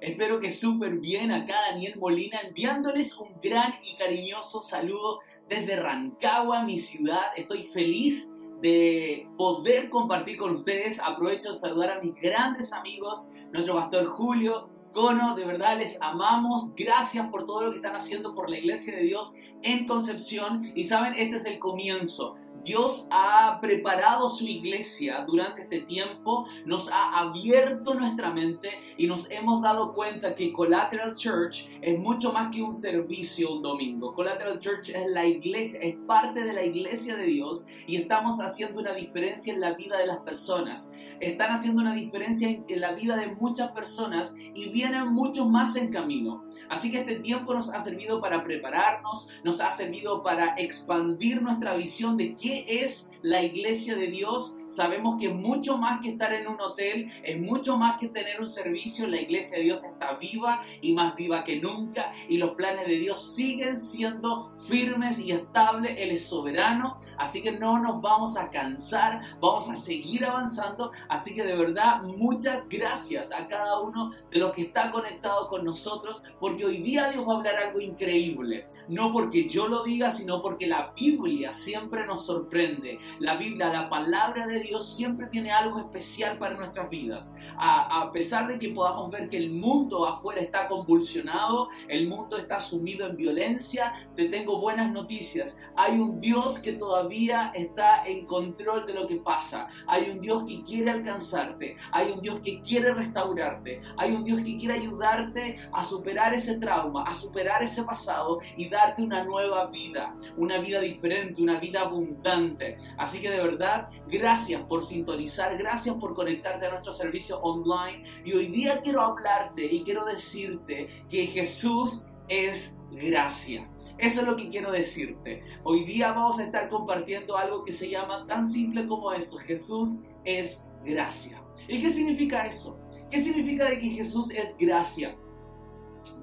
Espero 0.00 0.40
que 0.40 0.50
súper 0.50 0.98
bien 0.98 1.30
acá 1.30 1.54
Daniel 1.70 1.96
Molina 1.98 2.40
enviándoles 2.40 3.16
un 3.16 3.34
gran 3.40 3.74
y 3.88 3.94
cariñoso 3.94 4.60
saludo 4.60 5.20
desde 5.48 5.76
Rancagua, 5.76 6.64
mi 6.64 6.78
ciudad. 6.78 7.22
Estoy 7.36 7.62
feliz 7.64 8.32
de 8.60 9.28
poder 9.38 9.90
compartir 9.90 10.36
con 10.36 10.52
ustedes. 10.52 10.98
Aprovecho 11.00 11.52
de 11.52 11.58
saludar 11.58 11.90
a 11.90 12.00
mis 12.00 12.14
grandes 12.14 12.72
amigos, 12.72 13.28
nuestro 13.52 13.74
pastor 13.74 14.06
Julio, 14.06 14.70
Cono, 14.92 15.34
de 15.34 15.44
verdad 15.44 15.78
les 15.78 16.00
amamos. 16.02 16.74
Gracias 16.74 17.28
por 17.28 17.46
todo 17.46 17.62
lo 17.62 17.70
que 17.70 17.76
están 17.76 17.96
haciendo 17.96 18.34
por 18.34 18.50
la 18.50 18.58
Iglesia 18.58 18.94
de 18.94 19.02
Dios 19.02 19.34
en 19.62 19.86
Concepción. 19.86 20.60
Y 20.74 20.84
saben, 20.84 21.14
este 21.16 21.36
es 21.36 21.46
el 21.46 21.58
comienzo. 21.58 22.34
Dios 22.64 23.08
ha 23.10 23.58
preparado 23.60 24.28
su 24.28 24.46
iglesia 24.46 25.24
durante 25.26 25.62
este 25.62 25.80
tiempo, 25.80 26.46
nos 26.64 26.90
ha 26.90 27.18
abierto 27.20 27.94
nuestra 27.94 28.32
mente 28.32 28.70
y 28.96 29.06
nos 29.06 29.30
hemos 29.30 29.62
dado 29.62 29.94
cuenta 29.94 30.34
que 30.34 30.52
Collateral 30.52 31.14
Church 31.14 31.68
es 31.80 31.98
mucho 31.98 32.32
más 32.32 32.54
que 32.54 32.62
un 32.62 32.72
servicio 32.72 33.52
un 33.52 33.62
domingo. 33.62 34.14
Collateral 34.14 34.58
Church 34.58 34.90
es 34.90 35.10
la 35.10 35.26
iglesia, 35.26 35.80
es 35.82 35.96
parte 36.06 36.44
de 36.44 36.52
la 36.52 36.64
iglesia 36.64 37.16
de 37.16 37.24
Dios 37.24 37.66
y 37.86 37.96
estamos 37.96 38.40
haciendo 38.40 38.80
una 38.80 38.94
diferencia 38.94 39.52
en 39.52 39.60
la 39.60 39.72
vida 39.72 39.98
de 39.98 40.06
las 40.06 40.18
personas. 40.18 40.92
Están 41.20 41.52
haciendo 41.52 41.82
una 41.82 41.94
diferencia 41.94 42.48
en 42.48 42.80
la 42.80 42.92
vida 42.92 43.16
de 43.16 43.34
muchas 43.34 43.70
personas 43.72 44.34
y 44.54 44.70
vienen 44.70 45.12
muchos 45.12 45.48
más 45.48 45.76
en 45.76 45.88
camino. 45.88 46.44
Así 46.68 46.90
que 46.90 46.98
este 46.98 47.16
tiempo 47.16 47.54
nos 47.54 47.70
ha 47.70 47.80
servido 47.80 48.20
para 48.20 48.42
prepararnos, 48.42 49.28
nos 49.44 49.60
ha 49.60 49.70
servido 49.70 50.22
para 50.22 50.54
expandir 50.56 51.42
nuestra 51.42 51.74
visión 51.74 52.16
de 52.16 52.36
es 52.60 53.10
la 53.22 53.42
iglesia 53.42 53.96
de 53.96 54.08
Dios, 54.08 54.56
sabemos 54.72 55.20
que 55.20 55.28
mucho 55.28 55.78
más 55.78 56.00
que 56.00 56.10
estar 56.10 56.32
en 56.32 56.48
un 56.48 56.60
hotel, 56.60 57.10
es 57.22 57.40
mucho 57.40 57.76
más 57.76 57.98
que 57.98 58.08
tener 58.08 58.40
un 58.40 58.48
servicio, 58.48 59.06
la 59.06 59.20
iglesia 59.20 59.58
de 59.58 59.64
Dios 59.64 59.84
está 59.84 60.14
viva 60.14 60.62
y 60.80 60.92
más 60.92 61.14
viva 61.14 61.44
que 61.44 61.60
nunca 61.60 62.12
y 62.28 62.38
los 62.38 62.52
planes 62.52 62.86
de 62.86 62.98
Dios 62.98 63.34
siguen 63.34 63.76
siendo 63.76 64.52
firmes 64.58 65.18
y 65.18 65.32
estables, 65.32 65.94
Él 65.98 66.10
es 66.10 66.26
soberano, 66.26 66.98
así 67.18 67.42
que 67.42 67.52
no 67.52 67.78
nos 67.78 68.00
vamos 68.00 68.36
a 68.36 68.50
cansar, 68.50 69.20
vamos 69.40 69.68
a 69.68 69.76
seguir 69.76 70.24
avanzando, 70.24 70.92
así 71.08 71.34
que 71.34 71.44
de 71.44 71.56
verdad 71.56 72.02
muchas 72.02 72.68
gracias 72.68 73.32
a 73.32 73.46
cada 73.48 73.80
uno 73.80 74.12
de 74.30 74.38
los 74.38 74.52
que 74.52 74.62
está 74.62 74.90
conectado 74.90 75.48
con 75.48 75.64
nosotros, 75.64 76.24
porque 76.40 76.64
hoy 76.64 76.78
día 76.78 77.10
Dios 77.10 77.26
va 77.28 77.34
a 77.34 77.36
hablar 77.36 77.56
algo 77.56 77.80
increíble, 77.80 78.68
no 78.88 79.12
porque 79.12 79.48
yo 79.48 79.68
lo 79.68 79.82
diga, 79.82 80.10
sino 80.10 80.40
porque 80.40 80.66
la 80.66 80.92
Biblia 80.96 81.52
siempre 81.52 82.06
nos 82.06 82.26
sorprende 82.26 82.98
la 83.18 83.36
Biblia, 83.36 83.68
la 83.68 83.88
palabra 83.88 84.46
de 84.46 84.61
Dios 84.62 84.88
siempre 84.94 85.26
tiene 85.26 85.50
algo 85.50 85.78
especial 85.78 86.38
para 86.38 86.54
nuestras 86.54 86.88
vidas. 86.88 87.34
A, 87.56 88.10
pesar 88.12 88.46
de 88.46 88.58
que 88.58 88.68
podamos 88.68 89.10
ver 89.10 89.28
que 89.28 89.36
el 89.36 89.50
mundo 89.50 90.06
afuera 90.06 90.40
está 90.40 90.68
convulsionado, 90.68 91.68
el 91.88 92.08
mundo 92.08 92.36
está 92.36 92.60
sumido 92.60 93.06
en 93.06 93.16
violencia, 93.16 93.92
te 94.14 94.28
tengo 94.28 94.58
buenas 94.58 94.90
noticias. 94.90 95.60
Hay 95.76 95.98
un 95.98 96.20
Dios 96.20 96.58
que 96.58 96.72
todavía 96.72 97.52
está 97.54 98.04
en 98.04 98.26
control 98.26 98.86
de 98.86 98.94
lo 98.94 99.06
que 99.06 99.16
pasa. 99.16 99.68
Hay 99.86 100.10
un 100.10 100.20
Dios 100.20 100.44
que 100.44 100.62
quiere 100.62 100.90
alcanzarte. 100.90 101.76
Hay 101.90 102.10
un 102.12 102.20
Dios 102.20 102.40
que 102.40 102.60
quiere 102.62 102.92
restaurarte. 102.92 103.80
Hay 103.96 104.12
un 104.12 104.24
Dios 104.24 104.40
que 104.40 104.58
quiere 104.58 104.74
ayudarte 104.74 105.58
a 105.72 105.82
superar 105.82 106.34
ese 106.34 106.58
trauma, 106.58 107.02
a 107.04 107.14
superar 107.14 107.62
ese 107.62 107.84
pasado 107.84 108.38
y 108.56 108.68
darte 108.68 109.02
una 109.02 109.24
nueva 109.24 109.66
vida, 109.66 110.14
una 110.36 110.58
vida 110.58 110.80
diferente, 110.80 111.42
una 111.42 111.58
vida 111.58 111.82
abundante. 111.82 112.76
Así 112.96 113.20
que 113.20 113.30
de 113.30 113.40
verdad, 113.40 113.88
gracias 114.08 114.51
por 114.60 114.84
sintonizar, 114.84 115.56
gracias 115.56 115.96
por 115.96 116.14
conectarte 116.14 116.66
a 116.66 116.70
nuestro 116.70 116.92
servicio 116.92 117.40
online. 117.40 118.04
Y 118.24 118.32
hoy 118.32 118.46
día 118.46 118.80
quiero 118.80 119.00
hablarte 119.00 119.64
y 119.64 119.82
quiero 119.82 120.04
decirte 120.04 120.88
que 121.08 121.26
Jesús 121.26 122.06
es 122.28 122.76
gracia. 122.90 123.68
Eso 123.98 124.22
es 124.22 124.26
lo 124.26 124.36
que 124.36 124.48
quiero 124.48 124.70
decirte. 124.70 125.42
Hoy 125.64 125.84
día 125.84 126.12
vamos 126.12 126.38
a 126.38 126.44
estar 126.44 126.68
compartiendo 126.68 127.36
algo 127.36 127.64
que 127.64 127.72
se 127.72 127.88
llama 127.88 128.26
tan 128.26 128.48
simple 128.48 128.86
como 128.86 129.12
eso. 129.12 129.38
Jesús 129.38 130.00
es 130.24 130.66
gracia. 130.84 131.42
¿Y 131.68 131.80
qué 131.80 131.90
significa 131.90 132.46
eso? 132.46 132.78
¿Qué 133.10 133.18
significa 133.18 133.68
de 133.68 133.78
que 133.78 133.88
Jesús 133.88 134.30
es 134.30 134.56
gracia? 134.58 135.16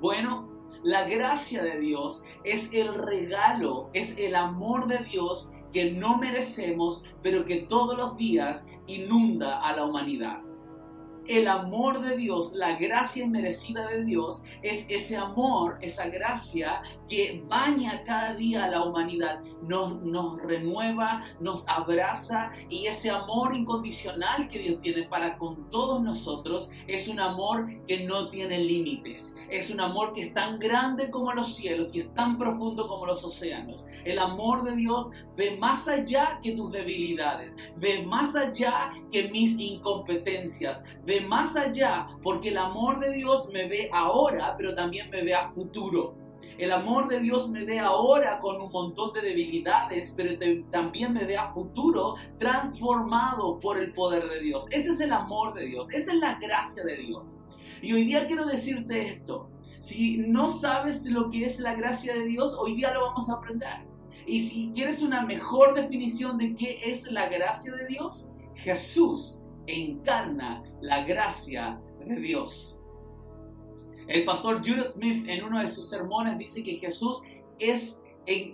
Bueno, 0.01 0.49
la 0.83 1.03
gracia 1.03 1.63
de 1.63 1.79
Dios 1.79 2.23
es 2.43 2.73
el 2.73 2.93
regalo, 2.93 3.89
es 3.93 4.17
el 4.17 4.35
amor 4.35 4.87
de 4.87 4.99
Dios 4.99 5.53
que 5.71 5.91
no 5.91 6.17
merecemos, 6.17 7.03
pero 7.21 7.45
que 7.45 7.57
todos 7.57 7.97
los 7.97 8.17
días 8.17 8.67
inunda 8.87 9.59
a 9.61 9.75
la 9.75 9.85
humanidad. 9.85 10.41
El 11.27 11.47
amor 11.47 12.01
de 12.01 12.17
Dios, 12.17 12.53
la 12.53 12.75
gracia 12.77 13.23
inmerecida 13.23 13.87
de 13.87 14.03
Dios, 14.03 14.45
es 14.63 14.89
ese 14.89 15.15
amor, 15.15 15.77
esa 15.81 16.07
gracia 16.07 16.81
que 17.09 17.43
baña 17.49 18.03
cada 18.05 18.35
día 18.35 18.65
a 18.65 18.69
la 18.69 18.83
humanidad, 18.83 19.41
nos, 19.63 20.01
nos 20.01 20.37
renueva, 20.41 21.23
nos 21.39 21.67
abraza 21.67 22.51
y 22.69 22.85
ese 22.85 23.09
amor 23.09 23.55
incondicional 23.55 24.47
que 24.47 24.59
Dios 24.59 24.79
tiene 24.79 25.03
para 25.03 25.37
con 25.37 25.69
todos 25.69 26.01
nosotros 26.01 26.71
es 26.87 27.07
un 27.07 27.19
amor 27.19 27.67
que 27.87 28.05
no 28.05 28.29
tiene 28.29 28.59
límites, 28.59 29.35
es 29.49 29.69
un 29.69 29.81
amor 29.81 30.13
que 30.13 30.21
es 30.21 30.33
tan 30.33 30.59
grande 30.59 31.09
como 31.09 31.33
los 31.33 31.55
cielos 31.55 31.95
y 31.95 32.01
es 32.01 32.13
tan 32.13 32.37
profundo 32.37 32.87
como 32.87 33.05
los 33.05 33.23
océanos. 33.23 33.87
El 34.05 34.19
amor 34.19 34.63
de 34.63 34.75
Dios 34.75 35.11
ve 35.35 35.57
más 35.57 35.87
allá 35.87 36.39
que 36.43 36.51
tus 36.51 36.71
debilidades, 36.71 37.57
ve 37.77 38.03
más 38.03 38.35
allá 38.35 38.91
que 39.11 39.29
mis 39.29 39.57
incompetencias, 39.59 40.83
ve 41.05 41.21
más 41.21 41.55
allá, 41.55 42.05
porque 42.21 42.49
el 42.49 42.57
amor 42.57 42.99
de 42.99 43.13
Dios 43.13 43.49
me 43.51 43.67
ve 43.67 43.89
ahora, 43.93 44.55
pero 44.57 44.75
también 44.75 45.09
me 45.09 45.23
ve 45.23 45.33
a 45.33 45.49
futuro. 45.51 46.28
El 46.59 46.73
amor 46.73 47.07
de 47.07 47.21
Dios 47.21 47.49
me 47.51 47.63
ve 47.63 47.79
ahora 47.79 48.37
con 48.39 48.61
un 48.61 48.69
montón 48.69 49.13
de 49.13 49.21
debilidades, 49.21 50.13
pero 50.17 50.37
también 50.69 51.13
me 51.13 51.23
ve 51.23 51.37
a 51.37 51.53
futuro 51.53 52.15
transformado 52.37 53.61
por 53.61 53.79
el 53.79 53.93
poder 53.93 54.27
de 54.27 54.41
Dios. 54.41 54.69
Ese 54.69 54.89
es 54.89 54.99
el 54.99 55.13
amor 55.13 55.53
de 55.53 55.67
Dios, 55.67 55.89
esa 55.93 56.11
es 56.11 56.17
la 56.17 56.37
gracia 56.37 56.83
de 56.83 56.97
Dios. 56.97 57.39
Y 57.81 57.93
hoy 57.93 58.03
día 58.03 58.27
quiero 58.27 58.45
decirte 58.45 59.01
esto. 59.01 59.49
Si 59.79 60.17
no 60.17 60.49
sabes 60.49 61.09
lo 61.09 61.29
que 61.29 61.45
es 61.45 61.61
la 61.61 61.75
gracia 61.75 62.13
de 62.13 62.25
Dios, 62.25 62.57
hoy 62.59 62.75
día 62.75 62.93
lo 62.93 63.03
vamos 63.03 63.29
a 63.29 63.35
aprender. 63.35 63.87
Y 64.27 64.41
si 64.41 64.73
quieres 64.75 65.01
una 65.01 65.25
mejor 65.25 65.73
definición 65.73 66.37
de 66.37 66.55
qué 66.55 66.81
es 66.83 67.09
la 67.09 67.29
gracia 67.29 67.71
de 67.71 67.87
Dios, 67.87 68.33
Jesús 68.55 69.45
encarna 69.65 70.61
la 70.81 71.05
gracia 71.05 71.79
de 72.05 72.17
Dios. 72.17 72.78
El 74.09 74.23
pastor 74.23 74.57
Judah 74.65 74.83
Smith 74.83 75.29
en 75.29 75.43
uno 75.43 75.59
de 75.61 75.67
sus 75.67 75.87
sermones 75.87 76.35
dice 76.39 76.63
que 76.63 76.77
Jesús 76.77 77.21
es 77.59 78.01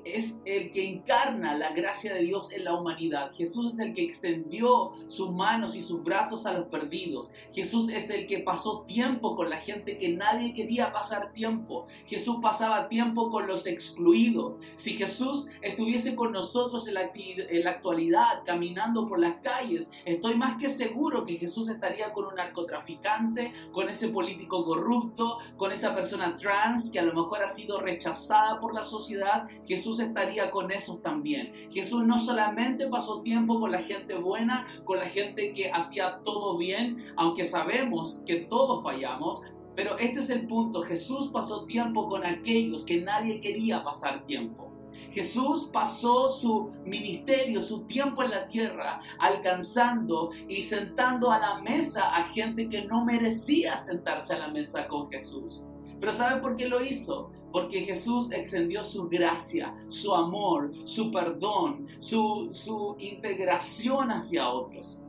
es 0.05 0.39
el 0.45 0.71
que 0.71 0.87
encarna 0.87 1.53
la 1.53 1.71
gracia 1.71 2.13
de 2.13 2.21
Dios 2.21 2.53
en 2.53 2.63
la 2.63 2.75
humanidad. 2.75 3.29
Jesús 3.31 3.73
es 3.73 3.79
el 3.79 3.93
que 3.93 4.03
extendió 4.03 4.93
sus 5.07 5.31
manos 5.31 5.75
y 5.75 5.81
sus 5.81 6.03
brazos 6.03 6.45
a 6.45 6.53
los 6.53 6.67
perdidos. 6.67 7.31
Jesús 7.51 7.89
es 7.89 8.09
el 8.09 8.25
que 8.25 8.39
pasó 8.39 8.83
tiempo 8.87 9.35
con 9.35 9.49
la 9.49 9.57
gente 9.57 9.97
que 9.97 10.09
nadie 10.09 10.53
quería 10.53 10.93
pasar 10.93 11.33
tiempo. 11.33 11.87
Jesús 12.05 12.37
pasaba 12.41 12.87
tiempo 12.87 13.29
con 13.29 13.47
los 13.47 13.67
excluidos. 13.67 14.53
Si 14.77 14.93
Jesús 14.93 15.49
estuviese 15.61 16.15
con 16.15 16.31
nosotros 16.31 16.87
en 16.87 16.93
la, 16.93 17.71
actualidad, 17.71 18.43
caminando 18.45 19.05
por 19.05 19.19
las 19.19 19.35
calles, 19.43 19.91
estoy 20.05 20.35
más 20.35 20.57
que 20.57 20.69
seguro 20.69 21.25
que 21.25 21.37
Jesús 21.37 21.67
estaría 21.67 22.13
con 22.13 22.25
un 22.25 22.35
narcotraficante, 22.35 23.53
con 23.73 23.89
ese 23.89 24.07
político 24.07 24.63
corrupto, 24.63 25.39
con 25.57 25.73
esa 25.73 25.93
persona 25.93 26.37
trans 26.37 26.91
que 26.91 26.99
a 26.99 27.03
lo 27.03 27.13
mejor 27.13 27.43
ha 27.43 27.47
sido 27.47 27.81
rechazada 27.81 28.59
por 28.59 28.73
la 28.73 28.83
sociedad 28.83 29.47
Jesús 29.65 29.99
estaría 29.99 30.51
con 30.51 30.71
esos 30.71 31.01
también. 31.01 31.53
Jesús 31.71 32.03
no 32.05 32.17
solamente 32.17 32.87
pasó 32.87 33.21
tiempo 33.21 33.59
con 33.59 33.71
la 33.71 33.81
gente 33.81 34.15
buena, 34.15 34.65
con 34.83 34.99
la 34.99 35.05
gente 35.05 35.53
que 35.53 35.71
hacía 35.71 36.21
todo 36.23 36.57
bien, 36.57 37.13
aunque 37.15 37.43
sabemos 37.43 38.23
que 38.25 38.35
todos 38.35 38.83
fallamos, 38.83 39.41
pero 39.75 39.97
este 39.97 40.19
es 40.19 40.29
el 40.29 40.47
punto. 40.47 40.83
Jesús 40.83 41.29
pasó 41.33 41.65
tiempo 41.65 42.07
con 42.07 42.25
aquellos 42.25 42.85
que 42.85 43.01
nadie 43.01 43.41
quería 43.41 43.83
pasar 43.83 44.23
tiempo. 44.23 44.71
Jesús 45.11 45.69
pasó 45.71 46.27
su 46.27 46.71
ministerio, 46.85 47.61
su 47.61 47.81
tiempo 47.81 48.23
en 48.23 48.31
la 48.31 48.47
tierra, 48.47 49.01
alcanzando 49.19 50.31
y 50.47 50.63
sentando 50.63 51.31
a 51.31 51.39
la 51.39 51.61
mesa 51.61 52.15
a 52.15 52.23
gente 52.23 52.69
que 52.69 52.85
no 52.85 53.03
merecía 53.03 53.77
sentarse 53.77 54.33
a 54.33 54.39
la 54.39 54.47
mesa 54.47 54.87
con 54.87 55.09
Jesús. 55.09 55.63
Pero 55.99 56.11
¿saben 56.11 56.41
por 56.41 56.55
qué 56.55 56.67
lo 56.67 56.83
hizo? 56.83 57.31
Porque 57.55 57.79
Jesús 57.79 58.33
extendió 58.33 58.83
su 58.83 59.07
gracia, 59.07 59.73
su 59.87 60.13
amor, 60.13 60.73
su 60.83 61.09
perdón, 61.09 61.87
su, 61.99 62.97
integración 62.99 64.11
hacia 64.11 64.49
otros. 64.49 65.01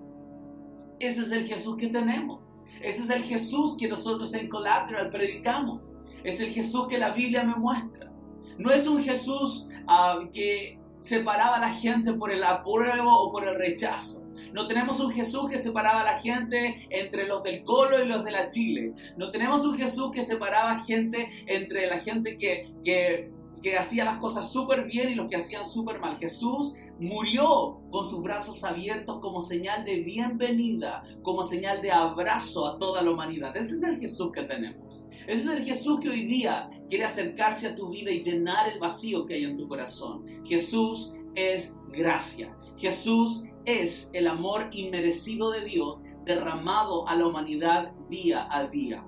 Ese 1.00 1.22
es 1.22 1.32
el 1.32 1.48
Jesús 1.48 1.74
que 1.76 1.88
tenemos. 1.88 2.54
Ese 2.80 3.02
es 3.02 3.10
el 3.10 3.24
Jesús 3.24 3.76
que 3.76 3.88
nosotros 3.88 4.32
en 4.34 4.48
Collateral 4.48 5.08
predicamos. 5.08 5.96
Es 6.22 6.40
el 6.40 6.50
Jesús 6.50 6.86
que 6.86 6.98
la 6.98 7.10
Biblia 7.10 7.42
me 7.42 7.56
muestra. 7.56 8.12
No 8.58 8.70
es 8.70 8.86
un 8.86 9.02
Jesús 9.02 9.66
ah, 9.88 10.20
que 10.32 10.78
separaba 11.00 11.56
a 11.56 11.60
la 11.60 11.70
gente 11.70 12.12
por 12.12 12.30
el 12.30 12.44
apruebo 12.44 13.12
o 13.12 13.32
por 13.32 13.48
el 13.48 13.56
rechazo. 13.56 14.22
No 14.52 14.66
tenemos 14.66 15.00
un 15.00 15.12
Jesús 15.12 15.48
que 15.48 15.58
separaba 15.58 16.00
a 16.00 16.04
la 16.04 16.18
gente 16.18 16.86
entre 16.90 17.26
los 17.26 17.42
del 17.42 17.64
Colo 17.64 18.02
y 18.02 18.06
los 18.06 18.24
de 18.24 18.32
la 18.32 18.48
Chile. 18.48 18.92
No 19.16 19.30
tenemos 19.30 19.64
un 19.64 19.76
Jesús 19.76 20.10
que 20.12 20.22
separaba 20.22 20.80
gente 20.80 21.28
entre 21.46 21.86
la 21.86 21.98
gente 21.98 22.38
que, 22.38 22.72
que, 22.84 23.30
que 23.62 23.76
hacía 23.76 24.04
las 24.04 24.18
cosas 24.18 24.50
súper 24.52 24.84
bien 24.84 25.10
y 25.10 25.14
los 25.14 25.28
que 25.28 25.36
hacían 25.36 25.66
súper 25.66 26.00
mal. 26.00 26.16
Jesús 26.16 26.74
murió 26.98 27.80
con 27.90 28.06
sus 28.06 28.22
brazos 28.22 28.64
abiertos 28.64 29.18
como 29.20 29.42
señal 29.42 29.84
de 29.84 30.00
bienvenida, 30.00 31.04
como 31.22 31.44
señal 31.44 31.82
de 31.82 31.92
abrazo 31.92 32.66
a 32.66 32.78
toda 32.78 33.02
la 33.02 33.10
humanidad. 33.10 33.56
Ese 33.56 33.74
es 33.74 33.82
el 33.82 34.00
Jesús 34.00 34.30
que 34.32 34.42
tenemos. 34.42 35.06
Ese 35.26 35.50
es 35.50 35.58
el 35.58 35.64
Jesús 35.64 36.00
que 36.00 36.08
hoy 36.08 36.24
día 36.24 36.70
quiere 36.88 37.04
acercarse 37.04 37.66
a 37.66 37.74
tu 37.74 37.90
vida 37.90 38.10
y 38.10 38.22
llenar 38.22 38.70
el 38.70 38.78
vacío 38.78 39.26
que 39.26 39.34
hay 39.34 39.44
en 39.44 39.56
tu 39.56 39.68
corazón. 39.68 40.24
Jesús 40.44 41.14
es 41.34 41.76
gracia. 41.88 42.56
Jesús 42.76 43.44
es 43.64 44.10
el 44.12 44.26
amor 44.28 44.68
inmerecido 44.72 45.50
de 45.50 45.64
Dios 45.64 46.02
derramado 46.24 47.08
a 47.08 47.16
la 47.16 47.26
humanidad 47.26 47.92
día 48.08 48.46
a 48.50 48.64
día. 48.64 49.06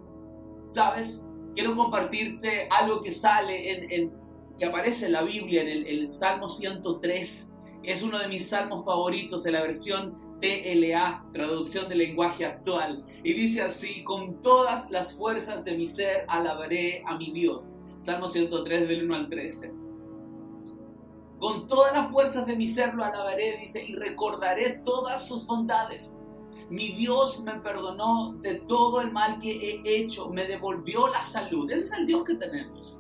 ¿Sabes? 0.69 1.27
Quiero 1.55 1.77
compartirte 1.77 2.69
algo 2.71 3.01
que 3.01 3.11
sale 3.11 3.95
en, 3.95 4.13
que 4.59 4.65
aparece 4.65 5.07
en 5.07 5.13
la 5.13 5.23
Biblia, 5.23 5.63
en 5.63 5.87
el, 5.87 6.09
Salmo 6.09 6.49
103. 6.49 7.55
Es 7.83 8.03
uno 8.03 8.19
de 8.19 8.29
mis 8.29 8.49
salmos 8.49 8.85
favoritos 8.85 9.47
en 9.47 9.55
la 9.55 9.63
versión 9.63 10.15
TLA, 10.41 11.27
traducción 11.33 11.89
del 11.89 11.99
lenguaje 11.99 12.45
actual. 12.45 13.05
Y 13.25 13.33
dice 13.33 13.63
así, 13.63 14.05
con 14.05 14.41
todas 14.41 14.91
las 14.91 15.17
fuerzas 15.17 15.65
de 15.65 15.77
mi 15.77 15.89
ser 15.89 16.25
alabaré 16.29 17.03
a 17.07 17.17
mi 17.17 17.31
Dios. 17.31 17.81
Salmo 17.99 18.29
103 18.29 18.89
del 18.89 19.05
1 19.05 19.15
al 19.15 19.29
13. 19.29 19.78
Con 21.39 21.69
todas 21.69 21.93
las 21.93 22.11
fuerzas 22.11 22.47
de 22.47 22.57
mi 22.57 22.67
ser 22.67 22.95
lo 22.95 23.05
alabaré, 23.05 23.57
dice, 23.59 23.85
y 23.87 23.95
recordaré 23.95 24.81
todas 24.85 25.27
sus 25.27 25.47
bondades. 25.47 26.27
Mi 26.69 26.89
Dios 26.93 27.43
me 27.45 27.55
perdonó 27.61 28.35
de 28.43 28.57
todo 28.57 29.01
el 29.01 29.13
mal 29.13 29.39
que 29.39 29.53
he 29.53 29.97
hecho, 29.97 30.29
me 30.29 30.45
devolvió 30.45 31.07
la 31.09 31.23
salud. 31.23 31.71
Ese 31.71 31.85
es 31.85 31.93
el 31.93 32.07
Dios 32.07 32.25
que 32.25 32.35
tenemos. 32.35 32.99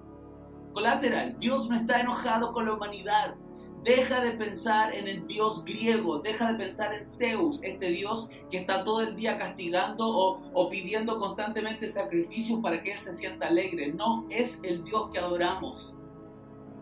Colateral, 0.73 1.37
Dios 1.39 1.69
no 1.69 1.77
está 1.77 2.01
enojado 2.01 2.53
con 2.53 2.67
la 2.67 2.75
humanidad. 2.75 3.35
Deja 3.83 4.21
de 4.21 4.33
pensar 4.33 4.95
en 4.95 5.09
el 5.09 5.27
Dios 5.27 5.65
griego, 5.65 6.19
deja 6.21 6.53
de 6.53 6.59
pensar 6.59 6.95
en 6.95 7.05
Zeus, 7.05 7.63
este 7.63 7.91
Dios 7.91 8.31
que 8.51 8.59
está 8.59 8.85
todo 8.85 9.03
el 9.03 9.17
día 9.17 9.39
castigando 9.39 10.07
o, 10.07 10.43
o, 10.53 10.69
pidiendo 10.69 11.19
constantemente 11.19 11.89
sacrificios 11.89 12.61
para 12.61 12.83
que 12.83 12.93
Él 12.93 13.01
se 13.01 13.13
sienta 13.13 13.49
alegre. 13.49 13.93
No 13.93 14.27
es 14.31 14.61
el 14.63 14.85
Dios 14.85 15.11
que 15.13 15.19
adoramos. 15.19 15.99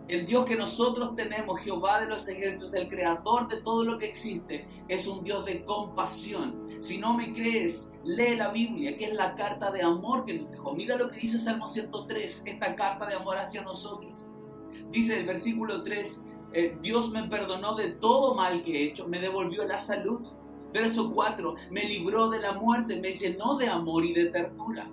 El 0.09 0.25
Dios 0.25 0.47
que 0.47 0.55
nosotros 0.55 1.17
tenemos, 1.17 1.61
Jehová 1.61 2.01
de 2.01 2.07
los 2.07 2.29
ejércitos, 2.29 2.75
el 2.75 2.89
creador 2.89 3.49
de 3.49 3.61
todo 3.61 3.83
lo 3.83 3.99
que 3.99 4.07
existe, 4.07 4.69
es 4.87 5.09
un 5.09 5.25
Dios 5.25 5.45
de 5.45 5.65
compasión. 5.65 6.65
Si 6.79 6.99
no 6.99 7.15
me 7.15 7.33
crees, 7.35 7.93
lee 8.05 8.37
la 8.37 8.51
Biblia, 8.51 8.97
que 8.97 9.07
es 9.07 9.15
la 9.15 9.35
carta 9.35 9.73
de 9.73 9.83
amor 9.83 10.25
que 10.25 10.35
nos 10.35 10.53
dejó. 10.53 10.75
Mira 10.75 10.97
lo 10.97 11.09
que 11.09 11.19
dice 11.19 11.39
Salmo 11.39 11.69
103, 11.69 12.45
esta 12.47 12.77
carta 12.77 13.07
de 13.07 13.15
amor 13.15 13.37
hacia 13.37 13.63
nosotros. 13.63 14.31
Dice 14.93 15.17
el 15.17 15.27
versículo 15.27 15.83
3, 15.83 16.25
eh, 16.53 16.79
Dios 16.81 17.11
me 17.11 17.25
perdonó 17.25 17.75
de 17.75 17.89
todo 17.89 18.37
mal 18.37 18.63
que 18.63 18.79
he 18.79 18.85
hecho, 18.85 19.09
me 19.09 19.19
devolvió 19.19 19.67
la 19.67 19.79
salud. 19.79 20.25
Verso 20.73 21.11
4, 21.13 21.55
me 21.71 21.85
libró 21.85 22.29
de 22.29 22.41
la 22.41 22.53
muerte, 22.53 23.01
me 23.01 23.13
llenó 23.13 23.57
de 23.57 23.69
amor 23.69 24.05
y 24.05 24.13
de 24.13 24.27
ternura. 24.27 24.89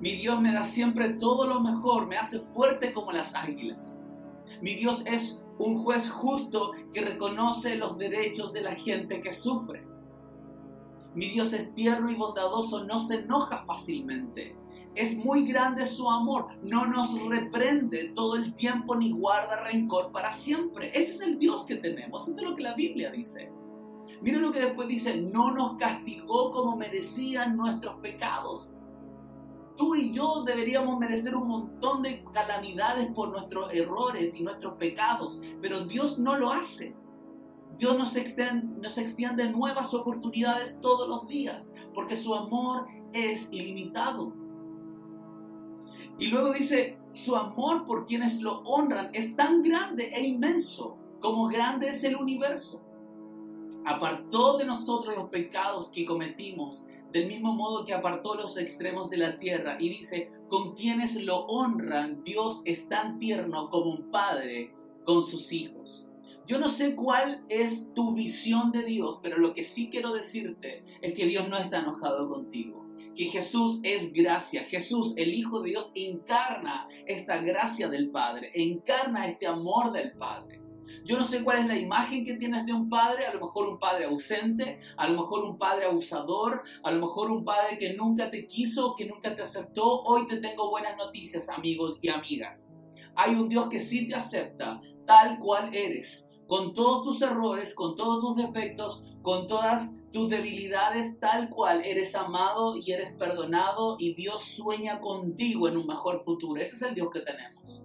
Mi 0.00 0.12
Dios 0.12 0.40
me 0.40 0.52
da 0.52 0.64
siempre 0.64 1.10
todo 1.10 1.46
lo 1.46 1.60
mejor, 1.60 2.06
me 2.06 2.16
hace 2.16 2.40
fuerte 2.40 2.94
como 2.94 3.12
las 3.12 3.34
águilas. 3.34 4.02
Mi 4.62 4.74
Dios 4.74 5.04
es 5.06 5.44
un 5.58 5.84
juez 5.84 6.10
justo 6.10 6.72
que 6.94 7.02
reconoce 7.02 7.76
los 7.76 7.98
derechos 7.98 8.54
de 8.54 8.62
la 8.62 8.74
gente 8.74 9.20
que 9.20 9.34
sufre. 9.34 9.86
Mi 11.14 11.26
Dios 11.26 11.52
es 11.52 11.74
tierno 11.74 12.10
y 12.10 12.14
bondadoso, 12.14 12.84
no 12.84 12.98
se 12.98 13.16
enoja 13.16 13.62
fácilmente. 13.66 14.56
Es 14.94 15.18
muy 15.18 15.44
grande 15.44 15.84
su 15.84 16.10
amor, 16.10 16.46
no 16.62 16.86
nos 16.86 17.22
reprende 17.22 18.12
todo 18.14 18.36
el 18.36 18.54
tiempo 18.54 18.96
ni 18.96 19.12
guarda 19.12 19.62
rencor 19.64 20.12
para 20.12 20.32
siempre. 20.32 20.92
Ese 20.94 21.12
es 21.12 21.20
el 21.20 21.38
Dios 21.38 21.64
que 21.64 21.76
tenemos, 21.76 22.26
eso 22.26 22.38
es 22.38 22.42
lo 22.42 22.56
que 22.56 22.62
la 22.62 22.74
Biblia 22.74 23.10
dice. 23.10 23.52
Miren 24.22 24.40
lo 24.40 24.50
que 24.50 24.60
después 24.60 24.88
dice, 24.88 25.18
no 25.18 25.52
nos 25.52 25.76
castigó 25.76 26.52
como 26.52 26.74
merecían 26.74 27.54
nuestros 27.54 27.96
pecados 27.96 28.82
tú 29.80 29.94
y 29.94 30.12
yo 30.12 30.42
deberíamos 30.44 30.98
merecer 30.98 31.34
un 31.34 31.48
montón 31.48 32.02
de 32.02 32.22
calamidades 32.34 33.06
por 33.14 33.30
nuestros 33.30 33.72
errores 33.72 34.38
y 34.38 34.42
nuestros 34.42 34.74
pecados, 34.74 35.40
pero 35.58 35.86
Dios 35.86 36.18
no 36.18 36.36
lo 36.36 36.52
hace. 36.52 36.94
Dios 37.78 37.96
nos 37.96 38.14
extiende, 38.16 38.78
nos 38.82 38.98
extiende 38.98 39.50
nuevas 39.50 39.94
oportunidades 39.94 40.78
todos 40.82 41.08
los 41.08 41.26
días, 41.26 41.72
porque 41.94 42.14
su 42.14 42.34
amor 42.34 42.88
es 43.14 43.54
ilimitado. 43.54 44.34
Y 46.18 46.26
luego 46.26 46.52
dice, 46.52 46.98
su 47.10 47.34
amor 47.34 47.86
por 47.86 48.04
quienes 48.04 48.42
lo 48.42 48.58
honran 48.64 49.08
es 49.14 49.34
tan 49.34 49.62
grande 49.62 50.10
e 50.12 50.26
inmenso 50.26 50.98
como 51.20 51.48
grande 51.48 51.88
es 51.88 52.04
el 52.04 52.16
universo. 52.16 52.84
Apartó 53.84 54.58
de 54.58 54.64
nosotros 54.64 55.14
los 55.16 55.28
pecados 55.28 55.88
que 55.88 56.04
cometimos 56.04 56.86
del 57.12 57.26
mismo 57.26 57.52
modo 57.52 57.84
que 57.84 57.92
apartó 57.92 58.34
los 58.34 58.56
extremos 58.56 59.10
de 59.10 59.16
la 59.16 59.36
tierra 59.36 59.76
y 59.80 59.88
dice, 59.88 60.28
con 60.48 60.74
quienes 60.74 61.16
lo 61.16 61.44
honran, 61.46 62.22
Dios 62.22 62.62
es 62.64 62.88
tan 62.88 63.18
tierno 63.18 63.70
como 63.70 63.90
un 63.90 64.10
padre 64.10 64.74
con 65.04 65.22
sus 65.22 65.52
hijos. 65.52 66.04
Yo 66.46 66.58
no 66.58 66.68
sé 66.68 66.96
cuál 66.96 67.44
es 67.48 67.92
tu 67.94 68.12
visión 68.12 68.72
de 68.72 68.82
Dios, 68.82 69.18
pero 69.22 69.38
lo 69.38 69.54
que 69.54 69.64
sí 69.64 69.88
quiero 69.90 70.12
decirte 70.12 70.84
es 71.00 71.14
que 71.14 71.26
Dios 71.26 71.48
no 71.48 71.56
está 71.56 71.78
enojado 71.78 72.28
contigo, 72.28 72.86
que 73.14 73.26
Jesús 73.26 73.80
es 73.82 74.12
gracia, 74.12 74.64
Jesús, 74.64 75.14
el 75.16 75.34
Hijo 75.34 75.60
de 75.60 75.70
Dios, 75.70 75.92
encarna 75.94 76.88
esta 77.06 77.40
gracia 77.40 77.88
del 77.88 78.10
Padre, 78.10 78.50
encarna 78.54 79.26
este 79.26 79.46
amor 79.46 79.92
del 79.92 80.12
Padre. 80.12 80.59
Yo 81.04 81.16
no 81.18 81.24
sé 81.24 81.44
cuál 81.44 81.58
es 81.58 81.66
la 81.66 81.78
imagen 81.78 82.24
que 82.24 82.34
tienes 82.34 82.66
de 82.66 82.72
un 82.72 82.88
padre, 82.88 83.26
a 83.26 83.34
lo 83.34 83.40
mejor 83.40 83.68
un 83.68 83.78
padre 83.78 84.04
ausente, 84.06 84.78
a 84.96 85.08
lo 85.08 85.20
mejor 85.20 85.44
un 85.44 85.58
padre 85.58 85.86
abusador, 85.86 86.62
a 86.82 86.90
lo 86.90 87.06
mejor 87.06 87.30
un 87.30 87.44
padre 87.44 87.78
que 87.78 87.94
nunca 87.94 88.30
te 88.30 88.46
quiso, 88.46 88.94
que 88.94 89.06
nunca 89.06 89.34
te 89.34 89.42
aceptó. 89.42 90.02
Hoy 90.02 90.26
te 90.26 90.38
tengo 90.38 90.70
buenas 90.70 90.96
noticias, 90.96 91.48
amigos 91.48 91.98
y 92.02 92.08
amigas. 92.08 92.70
Hay 93.14 93.34
un 93.34 93.48
Dios 93.48 93.68
que 93.68 93.80
sí 93.80 94.08
te 94.08 94.14
acepta 94.14 94.80
tal 95.06 95.38
cual 95.38 95.74
eres, 95.74 96.30
con 96.46 96.74
todos 96.74 97.02
tus 97.02 97.22
errores, 97.22 97.74
con 97.74 97.96
todos 97.96 98.20
tus 98.20 98.36
defectos, 98.36 99.04
con 99.22 99.46
todas 99.46 99.98
tus 100.12 100.30
debilidades, 100.30 101.18
tal 101.20 101.48
cual 101.48 101.84
eres 101.84 102.14
amado 102.14 102.76
y 102.76 102.92
eres 102.92 103.12
perdonado 103.12 103.96
y 103.98 104.14
Dios 104.14 104.42
sueña 104.42 105.00
contigo 105.00 105.68
en 105.68 105.76
un 105.76 105.86
mejor 105.86 106.22
futuro. 106.24 106.60
Ese 106.60 106.76
es 106.76 106.82
el 106.82 106.94
Dios 106.94 107.08
que 107.12 107.20
tenemos. 107.20 107.82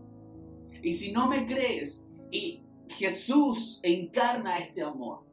Y 0.81 0.93
si 0.93 1.11
no 1.11 1.27
me 1.27 1.45
crees 1.45 2.07
y 2.31 2.61
Jesús 2.89 3.79
encarna 3.83 4.57
este 4.57 4.81
amor. 4.81 5.25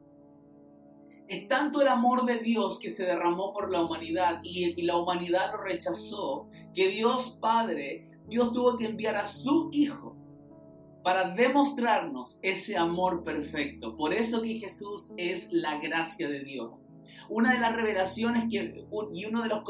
Es 1.27 1.47
tanto 1.47 1.81
el 1.81 1.87
amor 1.87 2.25
de 2.25 2.39
Dios 2.39 2.79
que 2.79 2.89
se 2.89 3.05
derramó 3.05 3.53
por 3.53 3.71
la 3.71 3.81
humanidad 3.81 4.39
y, 4.43 4.81
la 4.83 4.97
humanidad 4.97 5.51
lo 5.51 5.63
rechazó, 5.63 6.47
que 6.73 6.89
Dios 6.89 7.37
Padre, 7.39 8.09
Dios 8.27 8.51
tuvo 8.51 8.77
que 8.77 8.85
enviar 8.85 9.15
a 9.15 9.25
su 9.25 9.69
Hijo 9.71 10.15
para 11.03 11.29
demostrarnos 11.29 12.39
ese 12.41 12.77
amor 12.77 13.23
perfecto. 13.23 13.95
Por 13.95 14.13
eso 14.13 14.41
que 14.41 14.55
Jesús 14.55 15.13
es 15.17 15.49
la 15.51 15.79
gracia 15.79 16.29
de 16.29 16.43
Dios. 16.43 16.85
Una 17.29 17.53
de 17.53 17.59
las 17.59 17.75
revelaciones 17.75 18.45
que, 18.49 18.85
y 19.13 19.25
una 19.25 19.43
de, 19.43 19.49
los 19.49 19.63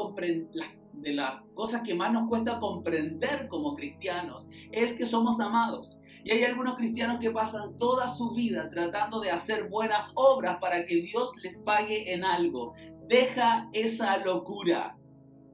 de 0.92 1.12
las 1.12 1.42
cosas 1.54 1.82
que 1.82 1.94
más 1.94 2.12
nos 2.12 2.28
cuesta 2.28 2.60
comprender 2.60 3.48
como 3.48 3.74
cristianos 3.74 4.48
es 4.70 4.92
que 4.92 5.06
somos 5.06 5.40
amados. 5.40 6.00
Y 6.24 6.30
hay 6.30 6.44
algunos 6.44 6.76
cristianos 6.76 7.18
que 7.20 7.30
pasan 7.30 7.76
toda 7.78 8.08
su 8.08 8.32
vida 8.32 8.70
tratando 8.70 9.20
de 9.20 9.30
hacer 9.30 9.68
buenas 9.68 10.12
obras 10.14 10.56
para 10.58 10.86
que 10.86 10.96
Dios 11.02 11.36
les 11.42 11.60
pague 11.60 12.14
en 12.14 12.24
algo. 12.24 12.72
Deja 13.06 13.68
esa 13.74 14.16
locura. 14.16 14.96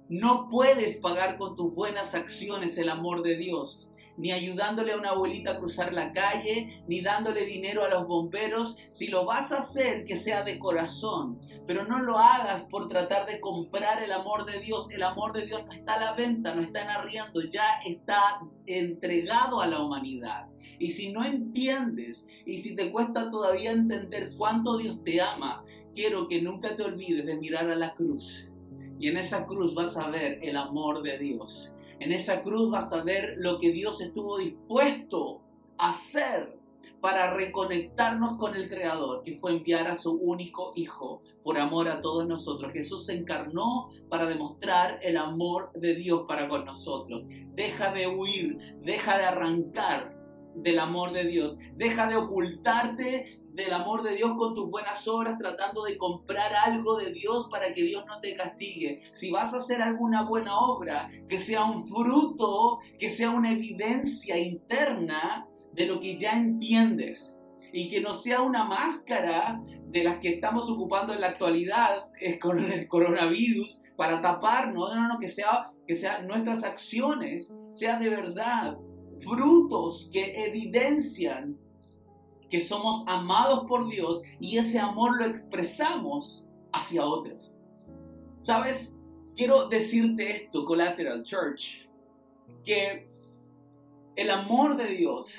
No 0.08 0.48
puedes 0.48 0.98
pagar 0.98 1.38
con 1.38 1.56
tus 1.56 1.74
buenas 1.74 2.14
acciones 2.14 2.78
el 2.78 2.88
amor 2.88 3.22
de 3.22 3.36
Dios 3.36 3.90
ni 4.20 4.32
ayudándole 4.32 4.92
a 4.92 4.98
una 4.98 5.10
abuelita 5.10 5.52
a 5.52 5.58
cruzar 5.58 5.92
la 5.92 6.12
calle, 6.12 6.84
ni 6.86 7.00
dándole 7.00 7.46
dinero 7.46 7.84
a 7.84 7.88
los 7.88 8.06
bomberos. 8.06 8.76
Si 8.88 9.08
lo 9.08 9.24
vas 9.24 9.50
a 9.50 9.58
hacer, 9.58 10.04
que 10.04 10.14
sea 10.14 10.42
de 10.42 10.58
corazón, 10.58 11.40
pero 11.66 11.86
no 11.86 12.00
lo 12.00 12.18
hagas 12.18 12.64
por 12.64 12.88
tratar 12.88 13.26
de 13.26 13.40
comprar 13.40 14.02
el 14.02 14.12
amor 14.12 14.44
de 14.44 14.60
Dios. 14.60 14.90
El 14.90 15.02
amor 15.04 15.32
de 15.32 15.46
Dios 15.46 15.64
no 15.64 15.72
está 15.72 15.94
a 15.94 16.00
la 16.00 16.12
venta, 16.12 16.54
no 16.54 16.60
está 16.60 16.82
en 16.82 16.90
arriendo, 16.90 17.42
ya 17.42 17.80
está 17.86 18.40
entregado 18.66 19.62
a 19.62 19.66
la 19.66 19.80
humanidad. 19.80 20.48
Y 20.80 20.92
si 20.92 21.12
no 21.12 21.22
entiendes 21.22 22.26
y 22.46 22.56
si 22.58 22.74
te 22.74 22.90
cuesta 22.90 23.28
todavía 23.28 23.70
entender 23.70 24.32
cuánto 24.38 24.78
Dios 24.78 25.04
te 25.04 25.20
ama, 25.20 25.62
quiero 25.94 26.26
que 26.26 26.40
nunca 26.40 26.74
te 26.74 26.82
olvides 26.82 27.26
de 27.26 27.36
mirar 27.36 27.70
a 27.70 27.76
la 27.76 27.94
cruz. 27.94 28.50
Y 28.98 29.08
en 29.08 29.18
esa 29.18 29.46
cruz 29.46 29.74
vas 29.74 29.98
a 29.98 30.08
ver 30.08 30.40
el 30.42 30.56
amor 30.56 31.02
de 31.02 31.18
Dios. 31.18 31.74
En 32.00 32.12
esa 32.12 32.40
cruz 32.40 32.70
vas 32.70 32.94
a 32.94 33.04
ver 33.04 33.34
lo 33.36 33.60
que 33.60 33.72
Dios 33.72 34.00
estuvo 34.00 34.38
dispuesto 34.38 35.42
a 35.76 35.90
hacer 35.90 36.58
para 37.02 37.34
reconectarnos 37.34 38.38
con 38.38 38.56
el 38.56 38.70
Creador, 38.70 39.22
que 39.22 39.34
fue 39.34 39.52
enviar 39.52 39.86
a 39.86 39.94
su 39.94 40.14
único 40.14 40.72
Hijo 40.76 41.22
por 41.42 41.58
amor 41.58 41.88
a 41.88 42.00
todos 42.00 42.26
nosotros. 42.26 42.72
Jesús 42.72 43.04
se 43.04 43.14
encarnó 43.14 43.90
para 44.08 44.26
demostrar 44.26 44.98
el 45.02 45.18
amor 45.18 45.72
de 45.74 45.94
Dios 45.94 46.22
para 46.26 46.48
con 46.48 46.64
nosotros. 46.64 47.26
Deja 47.54 47.92
de 47.92 48.06
huir, 48.06 48.78
deja 48.82 49.18
de 49.18 49.24
arrancar 49.24 50.19
del 50.54 50.78
amor 50.78 51.12
de 51.12 51.24
Dios, 51.24 51.56
deja 51.76 52.06
de 52.06 52.16
ocultarte 52.16 53.40
del 53.52 53.72
amor 53.72 54.02
de 54.02 54.14
Dios 54.14 54.32
con 54.38 54.54
tus 54.54 54.70
buenas 54.70 55.06
obras, 55.08 55.36
tratando 55.38 55.84
de 55.84 55.96
comprar 55.96 56.52
algo 56.66 56.96
de 56.96 57.12
Dios 57.12 57.48
para 57.50 57.72
que 57.72 57.82
Dios 57.82 58.04
no 58.06 58.20
te 58.20 58.36
castigue. 58.36 59.00
Si 59.12 59.30
vas 59.30 59.54
a 59.54 59.58
hacer 59.58 59.82
alguna 59.82 60.22
buena 60.22 60.58
obra, 60.58 61.10
que 61.28 61.38
sea 61.38 61.64
un 61.64 61.82
fruto, 61.82 62.78
que 62.98 63.08
sea 63.08 63.30
una 63.30 63.52
evidencia 63.52 64.38
interna 64.38 65.48
de 65.72 65.86
lo 65.86 66.00
que 66.00 66.18
ya 66.18 66.32
entiendes. 66.32 67.36
Y 67.72 67.88
que 67.88 68.00
no 68.00 68.14
sea 68.14 68.40
una 68.40 68.64
máscara 68.64 69.62
de 69.86 70.02
las 70.02 70.18
que 70.18 70.30
estamos 70.30 70.68
ocupando 70.68 71.12
en 71.12 71.20
la 71.20 71.28
actualidad 71.28 72.08
es 72.20 72.38
con 72.40 72.58
el 72.70 72.88
coronavirus 72.88 73.82
para 73.96 74.20
taparnos, 74.20 74.92
no, 74.94 75.06
no, 75.06 75.18
que 75.18 75.28
sea 75.28 75.70
que 75.86 75.96
sean 75.96 76.26
nuestras 76.28 76.64
acciones, 76.64 77.54
sea 77.70 77.96
de 77.98 78.10
verdad 78.10 78.78
frutos 79.22 80.10
que 80.12 80.44
evidencian 80.46 81.58
que 82.48 82.60
somos 82.60 83.04
amados 83.06 83.64
por 83.66 83.88
Dios 83.88 84.22
y 84.40 84.58
ese 84.58 84.78
amor 84.78 85.16
lo 85.18 85.24
expresamos 85.24 86.46
hacia 86.72 87.04
otros. 87.04 87.60
¿Sabes? 88.40 88.96
Quiero 89.36 89.68
decirte 89.68 90.30
esto, 90.30 90.64
Collateral 90.64 91.22
Church, 91.22 91.88
que 92.64 93.08
el 94.16 94.30
amor 94.30 94.76
de 94.76 94.96
Dios 94.96 95.36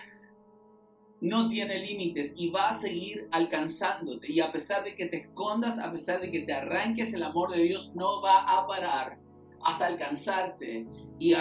no 1.20 1.48
tiene 1.50 1.86
límites 1.86 2.34
y 2.36 2.50
va 2.50 2.70
a 2.70 2.74
seguir 2.74 3.28
alcanzándote. 3.32 4.32
Y 4.32 4.40
a 4.40 4.52
pesar 4.52 4.84
de 4.84 4.96
que 4.96 5.06
te 5.06 5.18
escondas, 5.18 5.78
a 5.78 5.92
pesar 5.92 6.20
de 6.20 6.32
que 6.32 6.42
te 6.42 6.54
arranques, 6.54 7.14
el 7.14 7.24
amor 7.24 7.52
de 7.52 7.62
Dios 7.62 7.94
no 7.96 8.22
va 8.22 8.40
a 8.42 8.66
parar 8.66 9.20
hasta 9.64 9.86
alcanzarte 9.86 10.88
y, 11.20 11.36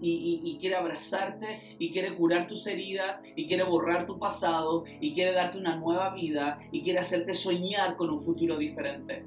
y, 0.00 0.58
quiere 0.60 0.76
abrazarte 0.76 1.76
y 1.78 1.92
quiere 1.92 2.14
curar 2.14 2.46
tus 2.46 2.66
heridas 2.66 3.22
y 3.34 3.46
quiere 3.46 3.64
borrar 3.64 4.06
tu 4.06 4.18
pasado 4.18 4.84
y 5.00 5.14
quiere 5.14 5.32
darte 5.32 5.58
una 5.58 5.76
nueva 5.76 6.14
vida 6.14 6.58
y 6.72 6.82
quiere 6.82 7.00
hacerte 7.00 7.34
soñar 7.34 7.96
con 7.96 8.10
un 8.10 8.20
futuro 8.20 8.56
diferente. 8.56 9.24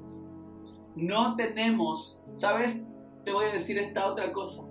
No 0.96 1.36
tenemos, 1.36 2.20
¿sabes? 2.34 2.84
Te 3.24 3.32
voy 3.32 3.46
a 3.46 3.52
decir 3.52 3.78
esta 3.78 4.06
otra 4.06 4.32
cosa. 4.32 4.66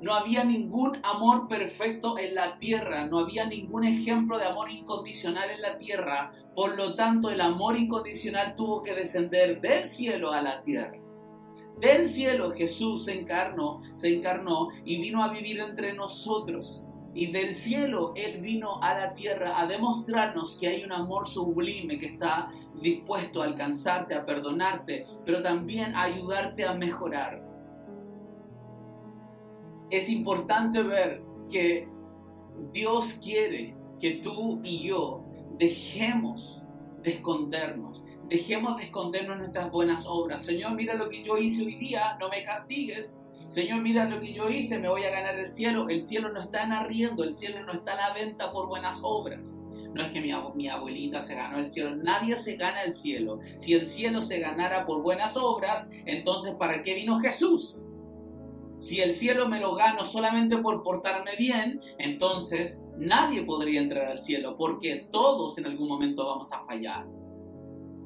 No 0.00 0.14
había 0.14 0.42
ningún 0.42 0.98
amor 1.04 1.46
perfecto 1.46 2.18
en 2.18 2.34
la 2.34 2.58
tierra, 2.58 3.06
no 3.06 3.20
había 3.20 3.46
ningún 3.46 3.84
ejemplo 3.84 4.36
de 4.36 4.46
amor 4.46 4.68
incondicional 4.68 5.48
en 5.50 5.62
la 5.62 5.78
tierra, 5.78 6.32
por 6.56 6.76
lo 6.76 6.96
tanto 6.96 7.30
el 7.30 7.40
amor 7.40 7.78
incondicional 7.78 8.56
tuvo 8.56 8.82
que 8.82 8.94
descender 8.94 9.60
del 9.60 9.88
cielo 9.88 10.32
a 10.32 10.42
la 10.42 10.60
tierra. 10.60 11.01
Del 11.80 12.06
cielo 12.06 12.52
Jesús 12.52 13.04
se 13.06 13.18
encarnó, 13.18 13.82
se 13.96 14.14
encarnó 14.14 14.68
y 14.84 15.00
vino 15.00 15.22
a 15.22 15.32
vivir 15.32 15.60
entre 15.60 15.92
nosotros. 15.92 16.84
Y 17.14 17.30
del 17.30 17.54
cielo 17.54 18.12
Él 18.16 18.40
vino 18.40 18.80
a 18.82 18.94
la 18.94 19.14
tierra 19.14 19.60
a 19.60 19.66
demostrarnos 19.66 20.56
que 20.58 20.68
hay 20.68 20.84
un 20.84 20.92
amor 20.92 21.26
sublime 21.26 21.98
que 21.98 22.06
está 22.06 22.50
dispuesto 22.80 23.42
a 23.42 23.46
alcanzarte, 23.46 24.14
a 24.14 24.24
perdonarte, 24.24 25.06
pero 25.26 25.42
también 25.42 25.94
a 25.94 26.04
ayudarte 26.04 26.64
a 26.64 26.74
mejorar 26.74 27.52
es 29.92 30.08
importante 30.08 30.82
ver 30.82 31.22
que 31.50 31.86
Dios 32.72 33.20
quiere 33.22 33.74
que 34.00 34.12
tú 34.12 34.60
y 34.64 34.88
yo 34.88 35.22
dejemos 35.58 36.61
de 37.02 37.10
escondernos, 37.10 38.04
dejemos 38.28 38.78
de 38.78 38.84
escondernos 38.84 39.38
nuestras 39.38 39.70
buenas 39.70 40.06
obras. 40.06 40.44
Señor, 40.44 40.74
mira 40.74 40.94
lo 40.94 41.08
que 41.08 41.22
yo 41.22 41.36
hice 41.36 41.64
hoy 41.64 41.74
día, 41.74 42.16
no 42.20 42.28
me 42.28 42.44
castigues. 42.44 43.20
Señor, 43.48 43.82
mira 43.82 44.08
lo 44.08 44.18
que 44.20 44.32
yo 44.32 44.48
hice, 44.48 44.78
me 44.78 44.88
voy 44.88 45.04
a 45.04 45.10
ganar 45.10 45.38
el 45.38 45.50
cielo. 45.50 45.88
El 45.88 46.02
cielo 46.02 46.32
no 46.32 46.40
está 46.40 46.62
en 46.62 46.72
arriendo, 46.72 47.24
el 47.24 47.36
cielo 47.36 47.62
no 47.64 47.72
está 47.72 47.92
a 47.92 47.96
la 47.96 48.14
venta 48.14 48.52
por 48.52 48.68
buenas 48.68 49.00
obras. 49.02 49.58
No 49.94 50.02
es 50.02 50.10
que 50.10 50.22
mi, 50.22 50.32
mi, 50.54 50.68
abuelita 50.68 51.20
se 51.20 51.34
ganó 51.34 51.58
el 51.58 51.68
cielo, 51.68 51.94
nadie 51.96 52.36
se 52.36 52.56
gana 52.56 52.82
el 52.82 52.94
cielo. 52.94 53.40
Si 53.58 53.74
el 53.74 53.84
cielo 53.84 54.22
se 54.22 54.38
ganara 54.38 54.86
por 54.86 55.02
buenas 55.02 55.36
obras, 55.36 55.90
entonces 56.06 56.54
¿para 56.54 56.82
qué 56.82 56.94
vino 56.94 57.20
Jesús? 57.20 57.86
Si 58.80 59.00
el 59.00 59.14
cielo 59.14 59.48
me 59.48 59.60
lo 59.60 59.74
gano 59.74 60.04
solamente 60.04 60.56
por 60.56 60.82
portarme 60.82 61.36
bien, 61.36 61.80
entonces 61.98 62.81
nadie 62.98 63.42
podría 63.42 63.80
entrar 63.80 64.06
al 64.06 64.18
cielo, 64.18 64.56
porque 64.56 65.08
todos 65.10 65.58
en 65.58 65.66
algún 65.66 65.88
momento 65.88 66.26
vamos 66.26 66.52
a 66.52 66.60
fallar. 66.60 67.06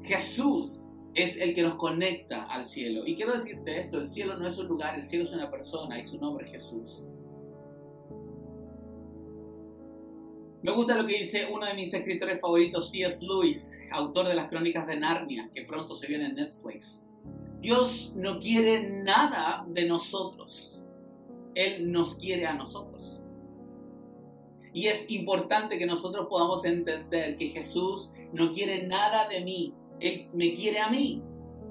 Jesús 0.03 0.91
es 1.15 1.41
el 1.41 1.55
que 1.55 1.63
nos 1.63 1.75
conecta 1.77 2.45
al 2.45 2.65
cielo. 2.65 3.03
Y 3.07 3.17
quiero 3.17 3.33
decirte 3.33 3.81
esto, 3.81 3.99
el 3.99 4.09
cielo 4.09 4.37
no 4.39 4.47
es 4.47 4.59
un 4.59 4.69
lugar, 4.69 4.99
el 4.99 5.07
cielo 5.07 5.25
es 5.25 5.33
una 5.33 5.51
persona 5.51 5.99
y 5.99 6.05
su 6.05 6.19
nombre 6.21 6.45
es 6.45 6.53
Jesús. 6.53 7.07
Me 10.63 10.73
gusta 10.73 10.97
lo 10.97 11.07
que 11.07 11.19
dice 11.19 11.49
uno 11.53 11.65
de 11.65 11.75
mis 11.75 11.95
escritores 11.95 12.41
favoritos, 12.41 12.91
C.S. 12.91 13.25
Lewis, 13.25 13.83
autor 13.93 14.29
de 14.29 14.35
las 14.35 14.49
crónicas 14.49 14.87
de 14.87 14.97
Narnia, 14.99 15.49
que 15.55 15.63
pronto 15.63 15.95
se 15.95 16.07
viene 16.07 16.27
en 16.27 16.35
Netflix. 16.35 17.07
Dios 17.61 18.15
no 18.17 18.39
quiere 18.41 19.03
nada 19.03 19.65
de 19.69 19.87
nosotros. 19.87 20.85
Él 21.55 21.91
nos 21.91 22.17
quiere 22.17 22.47
a 22.47 22.55
nosotros. 22.55 23.16
Y 24.77 24.89
es 24.89 25.11
importante 25.11 25.79
que 25.79 25.87
nosotros 25.87 26.27
podamos 26.29 26.67
entender 26.67 27.39
que 27.39 27.49
Jesús 27.49 28.13
no 28.35 28.53
quiere 28.53 28.87
nada 28.87 29.27
de 29.27 29.43
mí. 29.43 29.73
Él 30.01 30.29
me 30.35 30.53
quiere 30.53 30.81
a 30.81 30.91
mí. 30.91 31.23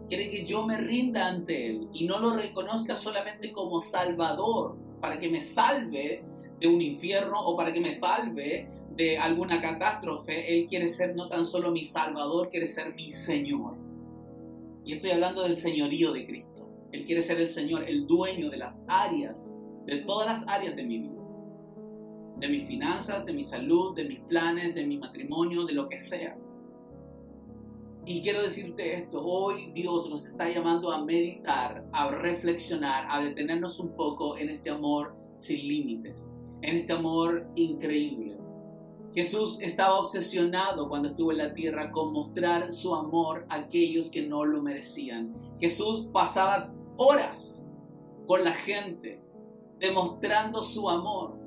Quiere 0.10 0.28
que 0.28 0.44
yo 0.44 0.66
me 0.66 0.76
rinda 0.78 1.28
ante 1.28 1.68
Él 1.68 1.88
y 1.94 2.06
no 2.06 2.18
lo 2.18 2.32
reconozca 2.32 2.96
solamente 2.96 3.52
como 3.52 3.80
Salvador, 3.80 4.76
para 5.00 5.20
que 5.20 5.30
me 5.30 5.40
salve 5.40 6.26
de 6.60 6.68
un 6.68 6.82
infierno 6.82 7.36
o 7.46 7.56
para 7.56 7.72
que 7.72 7.80
me 7.80 7.92
salve 7.92 8.72
de 8.96 9.20
alguna 9.20 9.62
catástrofe. 9.62 10.56
Él 10.56 10.66
quiere 10.66 10.90
ser 10.90 11.16
no 11.16 11.30
tan 11.30 11.46
solo 11.46 11.72
mi 11.72 11.86
Salvador, 11.86 12.50
quiere 12.50 12.66
ser 12.66 12.96
mi 12.96 13.12
Señor. 13.12 13.78
Y 14.84 14.94
estoy 14.94 15.12
hablando 15.12 15.44
del 15.44 15.58
señorío 15.58 16.12
de 16.12 16.26
Cristo. 16.26 16.68
Él 16.92 17.06
quiere 17.06 17.22
ser 17.22 17.40
el 17.40 17.50
Señor, 17.50 17.88
el 17.88 18.08
dueño 18.08 18.50
de 18.50 18.58
las 18.58 18.82
áreas, 18.88 19.56
de 19.86 19.98
todas 19.98 20.26
las 20.26 20.48
áreas 20.48 20.76
de 20.76 20.84
mi 20.84 21.02
vida. 21.02 21.15
De 22.40 22.48
mis 22.50 22.68
finanzas, 22.68 23.26
de 23.26 23.34
mi 23.34 23.44
salud, 23.44 23.96
de 23.96 24.06
mis 24.06 24.20
planes, 24.22 24.76
de 24.76 24.86
mi 24.86 24.98
matrimonio, 24.98 25.66
de 25.66 25.74
lo 25.74 25.88
que 25.88 26.00
sea. 26.00 26.38
Y 28.06 28.22
quiero 28.22 28.44
decirte 28.44 28.94
esto, 28.94 29.26
hoy 29.26 29.72
Dios 29.74 30.10
nos 30.10 30.28
está 30.28 30.48
llamando 30.48 30.92
a 30.92 31.04
meditar, 31.04 31.88
a 31.92 32.10
reflexionar, 32.10 33.08
a 33.10 33.20
detenernos 33.24 33.80
un 33.80 33.96
poco 33.96 34.38
en 34.38 34.50
este 34.50 34.70
amor 34.70 35.16
sin 35.36 35.68
límites, 35.68 36.32
en 36.62 36.76
este 36.76 36.94
amor 36.94 37.50
increíble, 37.56 38.38
Jesús 39.16 39.62
estaba 39.62 39.98
obsesionado 39.98 40.90
cuando 40.90 41.08
estuvo 41.08 41.32
en 41.32 41.38
la 41.38 41.54
tierra 41.54 41.90
con 41.90 42.12
mostrar 42.12 42.74
su 42.74 42.94
amor 42.94 43.46
a 43.50 43.56
aquellos 43.56 44.10
que 44.10 44.28
no 44.28 44.44
lo 44.44 44.62
merecían. 44.62 45.34
Jesús 45.58 46.10
pasaba 46.12 46.74
horas 46.98 47.66
con 48.28 48.44
la 48.44 48.52
gente 48.52 49.24
demostrando 49.80 50.62
su 50.62 50.90
amor. 50.90 51.40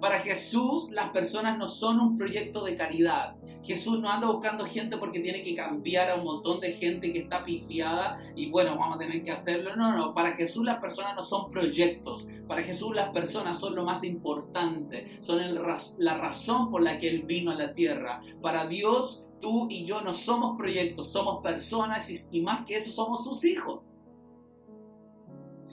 Para 0.00 0.18
Jesús 0.20 0.90
las 0.92 1.10
personas 1.10 1.58
no 1.58 1.68
son 1.68 2.00
un 2.00 2.16
proyecto 2.16 2.64
de 2.64 2.76
caridad. 2.76 3.36
Jesús 3.64 4.00
no 4.00 4.08
anda 4.08 4.28
buscando 4.28 4.64
gente 4.64 4.96
porque 4.96 5.20
tiene 5.20 5.42
que 5.42 5.54
cambiar 5.54 6.10
a 6.10 6.14
un 6.14 6.24
montón 6.24 6.60
de 6.60 6.72
gente 6.72 7.12
que 7.12 7.18
está 7.20 7.44
pifiada 7.44 8.18
y 8.36 8.50
bueno, 8.50 8.76
vamos 8.78 8.96
a 8.96 8.98
tener 8.98 9.24
que 9.24 9.32
hacerlo. 9.32 9.74
No, 9.74 9.96
no, 9.96 10.12
para 10.12 10.32
Jesús 10.32 10.64
las 10.64 10.76
personas 10.76 11.16
no 11.16 11.24
son 11.24 11.48
proyectos. 11.48 12.28
Para 12.46 12.62
Jesús 12.62 12.94
las 12.94 13.08
personas 13.10 13.58
son 13.58 13.74
lo 13.74 13.84
más 13.84 14.04
importante. 14.04 15.18
Son 15.20 15.40
la 15.98 16.18
razón 16.18 16.70
por 16.70 16.82
la 16.82 16.98
que 16.98 17.08
Él 17.08 17.22
vino 17.24 17.50
a 17.50 17.54
la 17.54 17.74
tierra. 17.74 18.20
Para 18.40 18.66
Dios, 18.66 19.28
tú 19.40 19.66
y 19.68 19.84
yo 19.84 20.00
no 20.02 20.14
somos 20.14 20.56
proyectos, 20.56 21.10
somos 21.10 21.42
personas 21.42 22.08
y, 22.10 22.38
y 22.38 22.42
más 22.42 22.64
que 22.64 22.76
eso 22.76 22.90
somos 22.90 23.24
sus 23.24 23.44
hijos. 23.44 23.94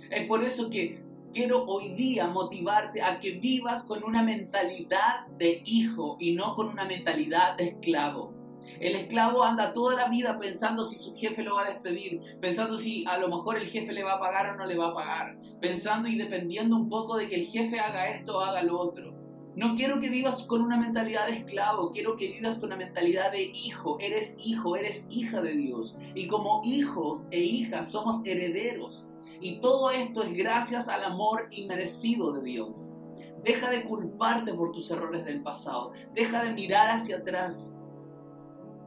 Es 0.09 0.27
por 0.27 0.43
eso 0.43 0.69
que 0.69 1.04
quiero 1.35 1.65
hoy 1.65 1.89
día 1.89 2.27
motivarte 2.27 3.01
a 3.01 3.19
que 3.19 3.31
vivas 3.31 3.83
con 3.83 4.05
una 4.05 4.23
mentalidad 4.23 5.27
de 5.37 5.61
hijo 5.65 6.15
y 6.17 6.33
no 6.33 6.55
con 6.55 6.69
una 6.69 6.85
mentalidad 6.85 7.57
de 7.57 7.65
esclavo. 7.65 8.33
El 8.79 8.95
esclavo 8.95 9.43
anda 9.43 9.73
toda 9.73 9.95
la 9.95 10.07
vida 10.07 10.37
pensando 10.37 10.85
si 10.85 10.97
su 10.97 11.13
jefe 11.13 11.43
lo 11.43 11.55
va 11.55 11.63
a 11.63 11.69
despedir, 11.69 12.21
pensando 12.39 12.73
si 12.73 13.03
a 13.05 13.17
lo 13.17 13.27
mejor 13.27 13.57
el 13.57 13.67
jefe 13.67 13.91
le 13.91 14.05
va 14.05 14.13
a 14.13 14.19
pagar 14.19 14.47
o 14.47 14.55
no 14.55 14.65
le 14.65 14.77
va 14.77 14.87
a 14.87 14.93
pagar, 14.93 15.37
pensando 15.59 16.07
y 16.07 16.15
dependiendo 16.15 16.77
un 16.77 16.87
poco 16.87 17.17
de 17.17 17.27
que 17.27 17.35
el 17.35 17.45
jefe 17.45 17.81
haga 17.81 18.09
esto 18.11 18.37
o 18.37 18.39
haga 18.39 18.63
lo 18.63 18.79
otro. 18.79 19.13
No 19.57 19.75
quiero 19.75 19.99
que 19.99 20.09
vivas 20.09 20.43
con 20.43 20.61
una 20.61 20.77
mentalidad 20.77 21.27
de 21.27 21.33
esclavo, 21.33 21.91
quiero 21.91 22.15
que 22.15 22.31
vivas 22.31 22.59
con 22.59 22.67
una 22.67 22.77
mentalidad 22.77 23.33
de 23.33 23.51
hijo. 23.53 23.97
Eres 23.99 24.37
hijo, 24.45 24.77
eres 24.77 25.07
hija 25.09 25.41
de 25.41 25.53
Dios. 25.53 25.97
Y 26.13 26.27
como 26.27 26.61
hijos 26.63 27.27
e 27.31 27.39
hijas 27.39 27.91
somos 27.91 28.25
herederos. 28.25 29.05
Y 29.41 29.59
todo 29.59 29.91
esto 29.91 30.23
es 30.23 30.33
gracias 30.33 30.87
al 30.89 31.03
amor 31.03 31.47
inmerecido 31.51 32.33
de 32.33 32.41
Dios. 32.41 32.95
Deja 33.43 33.69
de 33.69 33.83
culparte 33.83 34.53
por 34.53 34.71
tus 34.71 34.89
errores 34.91 35.23
del 35.25 35.43
pasado. 35.43 35.91
Deja 36.13 36.43
de 36.43 36.53
mirar 36.53 36.89
hacia 36.89 37.17
atrás. 37.17 37.75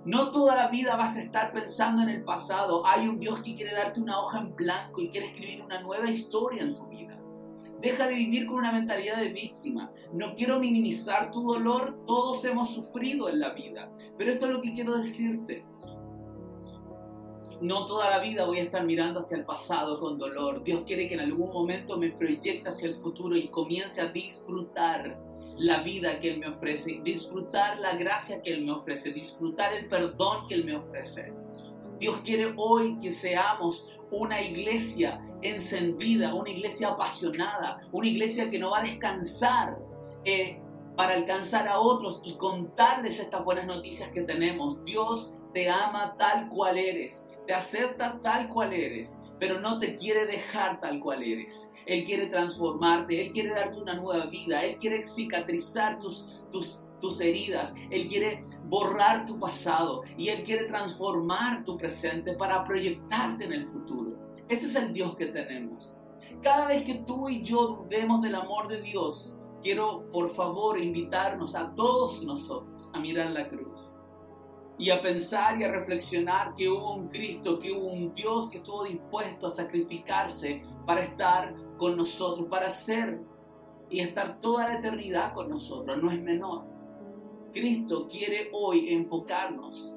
No 0.05 0.31
toda 0.31 0.57
la 0.57 0.69
vida 0.69 0.97
vas 0.97 1.17
a 1.17 1.21
estar 1.21 1.53
pensando 1.53 2.03
en 2.03 2.09
el 2.09 2.25
pasado. 2.25 2.85
Hay 2.87 3.07
un 3.09 3.19
Dios 3.19 3.41
que 3.41 3.55
quiere 3.55 3.75
darte 3.75 4.01
una 4.01 4.21
hoja 4.21 4.39
en 4.39 4.55
blanco 4.57 5.01
y 5.01 5.11
quiere 5.11 5.29
escribir 5.29 5.63
una 5.63 5.81
nueva 5.81 6.11
historia 6.11 6.63
en 6.63 6.75
tu 6.75 6.87
vida. 6.87 7.19
Deja 7.81 8.09
de 8.09 8.15
vivir 8.15 8.47
con 8.47 8.57
una 8.57 8.73
mentalidad 8.73 9.19
de 9.19 9.29
víctima. 9.29 9.93
No 10.13 10.35
quiero 10.35 10.59
minimizar 10.59 11.31
tu 11.31 11.43
dolor, 11.43 12.05
todos 12.07 12.45
hemos 12.45 12.71
sufrido 12.71 13.29
en 13.29 13.39
la 13.39 13.51
vida. 13.51 13.93
Pero 14.17 14.33
esto 14.33 14.47
es 14.47 14.53
lo 14.53 14.61
que 14.61 14.73
quiero 14.73 14.97
decirte. 14.97 15.65
No 17.61 17.87
toda 17.87 18.09
la 18.09 18.21
vida 18.21 18.45
voy 18.45 18.59
a 18.59 18.63
estar 18.63 18.85
mirando 18.85 19.19
hacia 19.19 19.37
el 19.37 19.45
pasado 19.45 19.99
con 19.99 20.17
dolor. 20.17 20.63
Dios 20.63 20.83
quiere 20.87 21.09
que 21.09 21.15
en 21.15 21.21
algún 21.21 21.53
momento 21.53 21.97
me 21.97 22.11
proyecte 22.11 22.69
hacia 22.69 22.89
el 22.89 22.95
futuro 22.95 23.37
y 23.37 23.49
comience 23.49 24.01
a 24.01 24.07
disfrutar 24.07 25.19
la 25.57 25.83
vida 25.83 26.21
que 26.21 26.31
Él 26.31 26.39
me 26.39 26.49
ofrece, 26.49 27.01
disfrutar 27.03 27.81
la 27.81 27.95
gracia 27.95 28.41
que 28.43 28.53
Él 28.53 28.65
me 28.65 28.71
ofrece, 28.71 29.11
disfrutar 29.11 29.75
el 29.75 29.89
perdón 29.89 30.47
que 30.47 30.55
Él 30.55 30.65
me 30.65 30.77
ofrece. 30.77 31.35
Dios 31.99 32.21
quiere 32.25 32.55
hoy 32.57 32.97
que 33.01 33.11
seamos 33.11 33.89
una 34.13 34.41
iglesia 34.41 35.21
encendida, 35.43 36.35
una 36.35 36.51
iglesia 36.51 36.91
apasionada, 36.91 37.89
una 37.91 38.07
iglesia 38.07 38.51
que 38.51 38.61
no 38.61 38.71
va 38.71 38.79
a 38.79 38.83
descansar 38.83 39.79
eh, 40.25 40.61
para 40.97 41.15
alcanzar 41.15 41.67
a 41.67 41.81
otros 41.81 42.23
y 42.25 42.37
contarles 42.37 43.19
estas 43.19 43.45
buenas 43.45 43.67
noticias 43.67 44.11
que 44.11 44.23
tenemos. 44.23 44.85
Dios 44.85 45.35
te 45.53 45.69
ama 45.69 46.15
tal 46.17 46.49
cual 46.49 46.79
eres 46.79 47.25
te 47.49 47.55
acepta 47.55 48.21
tal 48.21 48.51
cual 48.51 48.75
eres, 48.75 49.23
pero 49.41 49.59
no 49.59 49.79
te 49.79 49.97
quiere 49.97 50.27
dejar 50.27 50.81
tal 50.81 51.01
cual 51.01 51.23
eres. 51.23 51.73
Él 51.87 52.05
quiere 52.05 52.27
transformarte, 52.27 53.23
Él 53.23 53.33
quiere 53.33 53.55
darte 53.55 53.81
una 53.81 53.95
nueva 53.95 54.27
vida, 54.27 54.63
Él 54.63 54.77
quiere 54.77 55.07
cicatrizar 55.07 55.99
tus, 55.99 56.29
tus, 56.53 56.85
tus 57.01 57.19
heridas, 57.23 57.75
Él 57.89 58.07
quiere 58.07 58.43
borrar 58.65 59.25
tu 59.25 59.39
pasado 59.39 60.03
y 60.19 60.29
Él 60.29 60.45
quiere 60.45 60.65
transformar 60.65 61.65
tu 61.65 61.79
presente 61.79 62.35
para 62.35 62.65
proyectarte 62.65 63.47
en 63.47 63.55
el 63.55 63.67
futuro. 63.67 64.19
Ese 64.47 64.67
es 64.67 64.75
el 64.77 64.93
Dios 64.93 65.17
que 65.17 65.29
tenemos. 65.29 65.97
Cada 66.43 66.67
vez 66.67 66.83
que 66.83 66.97
tú 66.97 67.31
y 67.31 67.43
yo 67.43 67.69
dudemos 67.69 68.21
del 68.21 68.35
amor 68.35 68.69
de 68.69 68.83
Dios, 68.83 69.39
quiero 69.63 70.07
por 70.11 70.29
favor 70.29 70.79
invitarnos 70.79 71.55
a 71.55 71.75
todos 71.75 72.23
nosotros 72.27 72.91
a 72.93 73.01
mirar 73.01 73.31
la 73.31 73.49
cruz 73.49 73.98
y 74.79 74.91
a 74.91 75.03
pensar 75.03 75.61
y 75.61 75.65
a 75.65 75.73
reflexionar 75.73 76.55
que 76.55 76.69
hubo 76.69 76.95
un 76.95 77.09
Cristo, 77.09 77.59
que 77.59 77.73
hubo 77.73 77.91
un 77.91 78.15
Dios 78.15 78.49
que 78.49 78.59
estuvo 78.59 78.85
dispuesto 78.85 79.49
a 79.49 79.51
sacrificarse 79.51 80.63
para 80.87 81.01
estar 81.01 81.55
con 81.77 81.97
nosotros, 81.97 82.47
para 82.49 82.71
ser 82.71 83.21
y 83.91 84.01
estar 84.01 84.41
toda 84.41 84.69
la 84.69 84.79
eternidad 84.79 85.35
con 85.35 85.49
nosotros, 85.49 86.01
no 86.01 86.11
es 86.11 86.23
menor. 86.23 86.65
Cristo 87.53 88.07
quiere 88.09 88.51
hoy 88.53 88.93
enfocarnos 88.93 89.95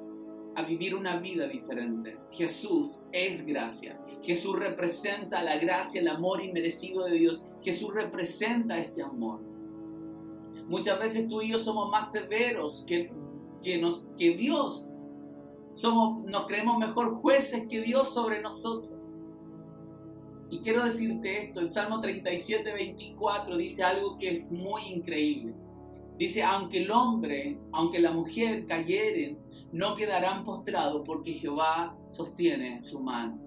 a 0.54 0.62
vivir 0.62 0.94
una 0.94 1.16
vida 1.16 1.46
diferente. 1.46 2.18
Jesús 2.30 3.04
es 3.12 3.46
gracia. 3.46 4.00
Jesús 4.22 4.58
representa 4.58 5.42
la 5.42 5.56
gracia, 5.58 6.00
el 6.00 6.08
amor 6.08 6.42
inmerecido 6.42 7.04
de 7.04 7.12
Dios. 7.12 7.44
Jesús 7.60 7.92
representa 7.94 8.78
este 8.78 9.02
amor. 9.02 9.40
Muchas 10.66 10.98
veces 10.98 11.28
tú 11.28 11.42
y 11.42 11.50
yo 11.50 11.58
somos 11.58 11.90
más 11.90 12.12
severos 12.12 12.84
que 12.86 13.12
que, 13.62 14.36
Dios, 14.36 14.88
somos, 15.72 16.22
nos 16.24 16.46
creemos 16.46 16.78
mejor 16.78 17.14
jueces 17.14 17.66
que 17.68 17.80
Dios 17.80 18.12
sobre 18.12 18.42
nosotros. 18.42 19.16
Y 20.50 20.58
quiero 20.58 20.84
decirte 20.84 21.44
esto, 21.44 21.60
el 21.60 21.70
Salmo 21.70 22.00
37, 22.00 22.72
24 22.72 23.56
dice 23.56 23.84
algo 23.84 24.18
que 24.18 24.30
es 24.30 24.52
muy 24.52 24.82
increíble. 24.88 25.54
Dice, 26.18 26.42
aunque 26.42 26.82
el 26.82 26.90
hombre, 26.90 27.58
aunque 27.72 27.98
la 27.98 28.12
mujer 28.12 28.66
cayeren, 28.66 29.38
no 29.72 29.96
quedarán 29.96 30.44
postrados 30.44 31.02
porque 31.06 31.32
Jehová 31.32 31.96
sostiene 32.10 32.78
su 32.80 33.00
mano. 33.00 33.40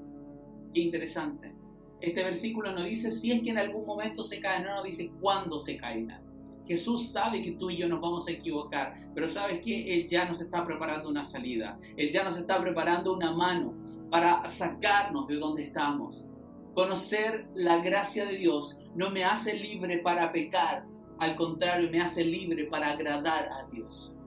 Qué 0.74 0.82
interesante. 0.82 1.54
Este 2.02 2.24
versículo 2.24 2.72
no 2.72 2.84
dice 2.84 3.12
si 3.12 3.32
es 3.32 3.42
que 3.42 3.52
en 3.52 3.60
algún 3.60 3.86
momento 3.86 4.24
se 4.24 4.40
caen, 4.40 4.64
no 4.64 4.76
nos 4.76 4.84
dice 4.84 5.12
cuándo 5.22 5.60
se 5.60 5.78
caerán. 5.78 6.25
Jesús 6.66 7.12
sabe 7.12 7.42
que 7.42 7.52
tú 7.52 7.70
y 7.70 7.78
yo 7.78 7.88
nos 7.88 8.02
vamos 8.02 8.28
a 8.28 8.32
equivocar, 8.32 8.96
pero 9.14 9.30
sabes 9.30 9.62
que 9.62 9.94
Él 9.94 10.08
ya 10.08 10.26
nos 10.26 10.42
está 10.42 10.66
preparando 10.66 11.10
una 11.10 11.24
salida, 11.24 11.78
Él 11.96 12.10
ya 12.12 12.24
nos 12.24 12.38
está 12.38 12.60
preparando 12.60 13.14
una 13.14 13.32
mano 13.32 13.74
para 14.10 14.46
sacarnos 14.46 15.28
de 15.28 15.36
donde 15.36 15.64
estamos. 15.64 16.26
Conocer 16.74 17.48
la 17.54 17.78
gracia 17.78 18.26
de 18.26 18.38
Dios 18.38 18.78
no 18.96 19.10
me 19.10 19.24
hace 19.24 19.54
libre 19.56 20.00
para 20.00 20.32
pecar, 20.32 20.86
al 21.20 21.36
contrario, 21.36 21.90
me 21.90 22.02
hace 22.02 22.24
libre 22.26 22.66
para 22.66 22.92
agradar 22.92 23.50
a 23.52 23.64
Dios. 23.72 24.18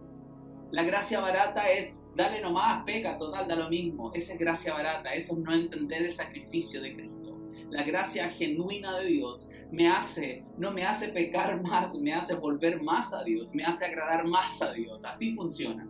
La 0.70 0.82
gracia 0.82 1.20
barata 1.20 1.70
es, 1.70 2.04
dale 2.14 2.40
nomás, 2.40 2.82
pega, 2.84 3.18
total, 3.18 3.48
da 3.48 3.56
lo 3.56 3.68
mismo. 3.68 4.12
Esa 4.14 4.34
es 4.34 4.38
gracia 4.38 4.74
barata, 4.74 5.14
eso 5.14 5.34
es 5.34 5.38
no 5.38 5.54
entender 5.54 6.02
el 6.02 6.14
sacrificio 6.14 6.82
de 6.82 6.94
Cristo 6.94 7.37
la 7.70 7.82
gracia 7.82 8.28
genuina 8.28 8.96
de 8.98 9.06
Dios 9.06 9.50
me 9.70 9.88
hace, 9.88 10.44
no 10.56 10.72
me 10.72 10.84
hace 10.84 11.08
pecar 11.08 11.62
más, 11.62 11.98
me 11.98 12.12
hace 12.12 12.34
volver 12.34 12.82
más 12.82 13.12
a 13.12 13.22
Dios, 13.24 13.54
me 13.54 13.64
hace 13.64 13.84
agradar 13.84 14.26
más 14.26 14.62
a 14.62 14.72
Dios. 14.72 15.04
Así 15.04 15.34
funciona. 15.34 15.86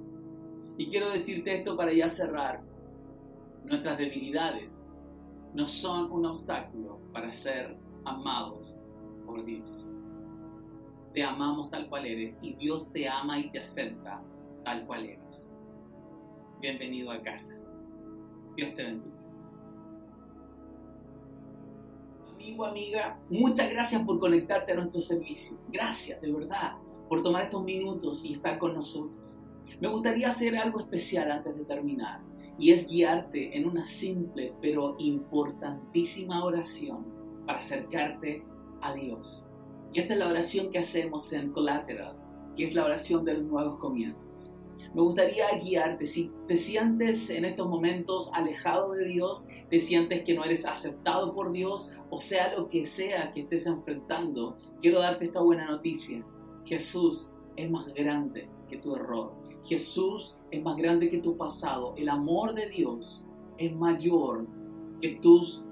Y 0.77 0.89
quiero 0.89 1.11
decirte 1.11 1.57
esto 1.57 1.77
para 1.77 1.93
ya 1.93 2.09
cerrar. 2.09 2.63
Nuestras 3.65 3.99
debilidades 3.99 4.89
no 5.55 5.67
son 5.67 6.11
un 6.11 6.27
obstáculo 6.27 7.01
para 7.13 7.31
ser 7.31 7.77
amados 8.05 8.75
por 9.27 9.45
Dios. 9.45 9.93
Te 11.13 11.23
amamos 11.23 11.71
tal 11.71 11.89
cual 11.89 12.07
eres 12.07 12.39
y 12.43 12.55
Dios 12.55 12.93
te 12.93 13.09
ama 13.09 13.39
y 13.39 13.51
te 13.51 13.59
acepta 13.59 14.23
tal 14.65 14.87
cual 14.87 15.05
eres. 15.05 15.55
Bienvenido 16.61 17.11
a 17.11 17.23
casa. 17.23 17.59
Dios 18.57 18.75
te 18.75 18.85
bendiga. 18.85 19.18
Amigo, 22.49 22.65
amiga, 22.65 23.21
muchas 23.29 23.71
gracias 23.71 24.03
por 24.03 24.19
conectarte 24.19 24.73
a 24.73 24.77
nuestro 24.77 25.01
servicio. 25.01 25.59
Gracias, 25.69 26.21
de 26.23 26.33
verdad, 26.33 26.77
por 27.09 27.23
tomar 27.23 27.45
estos 27.45 27.63
minutos 27.63 28.25
y 28.25 28.33
estar 28.33 28.59
con 28.59 28.75
nosotros. 28.75 29.39
Me 29.81 29.89
gustaría 29.89 30.29
hacer 30.29 30.57
algo 30.57 30.81
especial 30.81 31.31
antes 31.31 31.55
de 31.57 31.65
terminar 31.67 32.23
y 32.59 32.73
es 32.73 32.89
guiarte 32.89 33.57
en 33.57 33.69
una 33.69 33.85
simple 33.85 34.55
pero 34.63 34.97
importantísima 34.99 36.43
oración 36.43 37.07
para 37.47 37.59
acercarte 37.59 38.43
a 38.81 38.95
Dios. 38.95 39.47
Y 39.93 40.01
esta 40.01 40.15
es 40.15 40.19
la 40.19 40.29
oración 40.29 40.71
que 40.71 40.79
hacemos 40.79 41.31
en 41.35 41.53
Collateral, 41.53 42.17
que 42.57 42.65
es 42.65 42.75
la 42.75 42.85
oración 42.85 43.27
de 43.27 43.35
los 43.35 43.45
nuevos 43.45 43.79
comienzos. 43.79 44.55
Me 44.99 45.05
gustaría 45.05 45.47
guiarte. 45.63 46.07
Si 46.07 46.33
te 46.49 46.57
sientes 46.57 47.31
en 47.31 47.45
estos 47.45 47.69
momentos 47.69 48.33
alejado 48.35 48.95
de 48.95 49.05
Dios, 49.05 49.49
te 49.71 49.79
sientes 49.79 50.25
que 50.25 50.35
no 50.35 50.43
eres 50.43 50.67
aceptado 50.67 51.31
por 51.31 51.53
Dios, 51.53 51.93
o 52.11 52.21
sea 52.21 52.53
lo 52.53 52.69
que 52.69 52.85
sea 52.85 53.31
que 53.31 53.43
estés 53.43 53.69
enfrentando, 53.69 54.59
quiero 54.83 54.99
darte 54.99 55.25
esta 55.25 55.41
buena 55.41 55.71
noticia. 55.71 56.27
Jesús 56.65 57.33
es 57.55 57.71
más 57.71 57.95
grande 57.95 58.51
que 58.69 58.79
tu 58.79 58.97
error. 58.97 59.37
Jesús 59.63 60.37
es 60.51 60.61
más 60.65 60.77
grande 60.77 61.09
que 61.09 61.19
tu 61.19 61.37
pasado. 61.37 61.95
El 61.97 62.09
amor 62.09 62.53
de 62.57 62.69
Dios 62.69 63.25
es 63.57 63.73
mayor 63.77 64.49
que 65.01 65.11
tus 65.23 65.65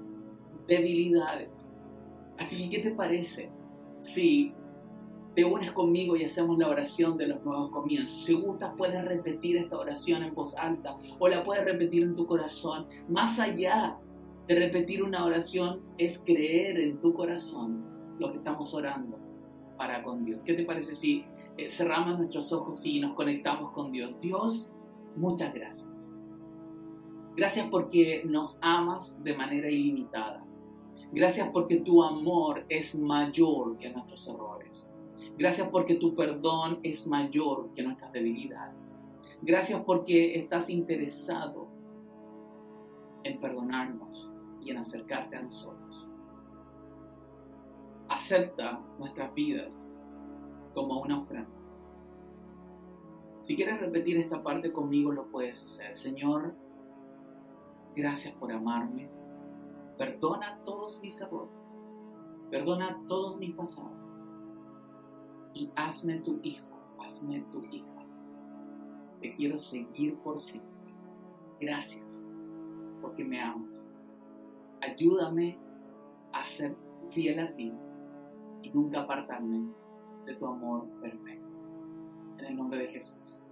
debilidades. 0.69 1.73
Así 2.37 2.69
que, 2.69 2.77
¿qué 2.77 2.81
te 2.81 2.95
parece 2.95 3.51
si 3.99 4.53
te 5.37 5.45
unes 5.45 5.71
conmigo 5.71 6.17
y 6.17 6.23
hacemos 6.23 6.57
la 6.57 6.67
oración 6.67 7.15
de 7.15 7.27
los 7.27 7.45
nuevos 7.45 7.69
comienzos. 7.69 8.23
Si 8.23 8.33
gustas, 8.33 8.73
puedes 8.75 9.05
repetir 9.05 9.55
esta 9.55 9.77
oración 9.77 10.23
en 10.23 10.33
voz 10.33 10.57
alta 10.57 10.97
o 11.19 11.27
la 11.27 11.43
puedes 11.43 11.63
repetir 11.63 12.01
en 12.01 12.15
tu 12.15 12.25
corazón. 12.25 12.87
Más 13.07 13.39
allá 13.39 13.99
de 14.47 14.55
repetir 14.55 15.03
una 15.03 15.23
oración, 15.23 15.83
es 15.99 16.23
creer 16.25 16.79
en 16.79 16.99
tu 16.99 17.13
corazón 17.13 17.85
lo 18.17 18.31
que 18.31 18.39
estamos 18.39 18.73
orando 18.73 19.19
para 19.77 20.01
con 20.01 20.25
Dios. 20.25 20.43
¿Qué 20.43 20.55
te 20.55 20.65
parece 20.65 20.95
si 20.95 21.23
eh, 21.55 21.69
cerramos 21.69 22.17
nuestros 22.17 22.51
ojos 22.51 22.83
y 22.87 22.99
nos 22.99 23.13
conectamos 23.13 23.73
con 23.73 23.91
Dios? 23.91 24.19
Dios, 24.19 24.73
muchas 25.15 25.53
gracias. 25.53 26.15
Gracias 27.35 27.67
porque 27.69 28.23
nos 28.25 28.57
amas 28.63 29.21
de 29.21 29.37
manera 29.37 29.69
ilimitada. 29.69 30.43
Gracias 31.11 31.47
porque 31.53 31.77
tu 31.77 32.03
amor 32.03 32.65
es 32.69 32.95
mayor 32.95 33.77
que 33.77 33.91
nuestros 33.91 34.27
errores. 34.27 34.56
Gracias 35.37 35.69
porque 35.69 35.93
tu 35.95 36.15
perdón 36.15 36.79
es 36.81 37.05
mayor 37.05 37.71
que 37.75 37.83
nuestras 37.83 38.11
debilidades. 38.11 39.03
Gracias 39.43 39.79
porque 39.81 40.35
estás 40.35 40.71
interesado 40.71 41.67
en 43.23 43.39
perdonarnos 43.39 44.31
y 44.61 44.71
en 44.71 44.77
acercarte 44.77 45.35
a 45.35 45.43
nosotros. 45.43 46.07
Acepta 48.09 48.81
nuestras 48.97 49.31
vidas 49.35 49.95
como 50.73 51.01
una 51.01 51.19
ofrenda. 51.19 51.51
Si 53.39 53.55
quieres 53.55 53.79
repetir 53.79 54.17
esta 54.17 54.41
parte 54.41 54.71
conmigo, 54.71 55.11
lo 55.11 55.29
puedes 55.29 55.63
hacer. 55.63 55.93
Señor, 55.93 56.55
gracias 57.95 58.33
por 58.33 58.51
amarme. 58.51 59.07
Perdona 59.99 60.59
todos 60.65 60.99
mis 60.99 61.21
errores. 61.21 61.79
Perdona 62.49 63.03
todos 63.07 63.37
mis 63.37 63.53
pasados 63.53 63.96
y 65.57 65.71
hazme 65.75 66.19
tu 66.19 66.39
hijo, 66.43 66.67
hazme 66.99 67.41
tu 67.51 67.63
hija. 67.71 68.05
Te 69.19 69.31
quiero 69.31 69.57
seguir 69.57 70.15
por 70.17 70.39
siempre. 70.39 70.93
Gracias 71.59 72.29
porque 73.01 73.25
me 73.25 73.41
amas. 73.41 73.91
Ayúdame 74.81 75.57
a 76.31 76.43
ser 76.43 76.75
fiel 77.09 77.39
a 77.39 77.51
ti 77.53 77.73
y 78.61 78.69
nunca 78.69 79.01
apartarme 79.01 79.73
de 80.25 80.35
tu 80.35 80.45
amor 80.45 80.87
perfecto. 81.01 81.57
En 82.37 82.45
el 82.45 82.55
nombre 82.55 82.77
de 82.77 82.87
Jesús. 82.89 83.43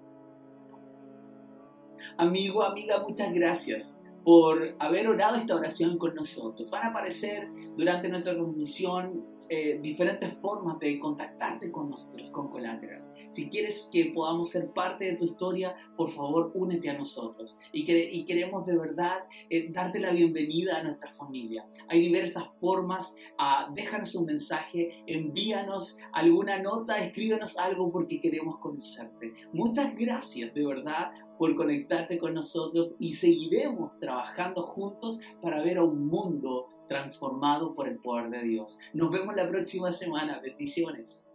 Amigo, 2.17 2.61
amiga, 2.61 2.99
muchas 2.99 3.33
gracias 3.33 3.99
por 4.25 4.75
haber 4.79 5.07
orado 5.07 5.37
esta 5.37 5.55
oración 5.55 5.99
con 5.99 6.15
nosotros. 6.15 6.71
Van 6.71 6.83
a 6.83 6.87
aparecer 6.87 7.47
durante 7.77 8.09
nuestra 8.09 8.35
transmisión 8.35 9.23
eh, 9.47 9.77
diferentes 9.79 10.33
formas 10.39 10.79
de 10.79 10.97
contactarte 10.97 11.71
con 11.71 11.91
nosotros, 11.91 12.31
con 12.31 12.49
Collateral. 12.49 13.05
Si 13.29 13.47
quieres 13.49 13.87
que 13.91 14.05
podamos 14.05 14.49
ser 14.49 14.71
parte 14.71 15.05
de 15.05 15.13
tu 15.13 15.25
historia, 15.25 15.75
por 15.95 16.09
favor, 16.09 16.51
únete 16.55 16.89
a 16.89 16.97
nosotros. 16.97 17.59
Y, 17.71 17.85
queremos 18.25 18.65
de 18.65 18.75
verdad 18.75 19.27
eh, 19.51 19.67
darte 19.71 19.99
la 19.99 20.11
bienvenida 20.11 20.77
a 20.77 20.83
nuestra 20.83 21.09
familia. 21.09 21.67
Hay 21.87 21.99
diversas 22.01 22.45
formas. 22.59 23.15
Uh, 23.37 23.71
déjanos 23.75 24.15
un 24.15 24.25
mensaje, 24.25 25.03
envíanos 25.05 25.99
alguna 26.13 26.57
nota, 26.59 26.97
escríbenos 26.97 27.57
algo 27.57 27.91
porque 27.91 28.19
queremos 28.19 28.57
conocerte. 28.57 29.33
Muchas 29.53 29.95
gracias 29.95 30.53
de 30.53 30.65
verdad 30.65 31.11
por 31.37 31.55
conectarte 31.55 32.17
con 32.17 32.33
nosotros 32.33 32.95
y 32.99 33.13
seguiremos 33.13 33.99
trabajando 33.99 34.61
juntos 34.63 35.19
para 35.41 35.61
ver 35.61 35.77
a 35.77 35.83
un 35.83 36.07
mundo 36.07 36.67
transformado 36.87 37.73
por 37.73 37.87
el 37.87 37.97
poder 37.97 38.29
de 38.29 38.43
Dios. 38.43 38.79
Nos 38.93 39.11
vemos 39.11 39.35
la 39.35 39.47
próxima 39.47 39.91
semana. 39.91 40.39
Bendiciones. 40.39 41.27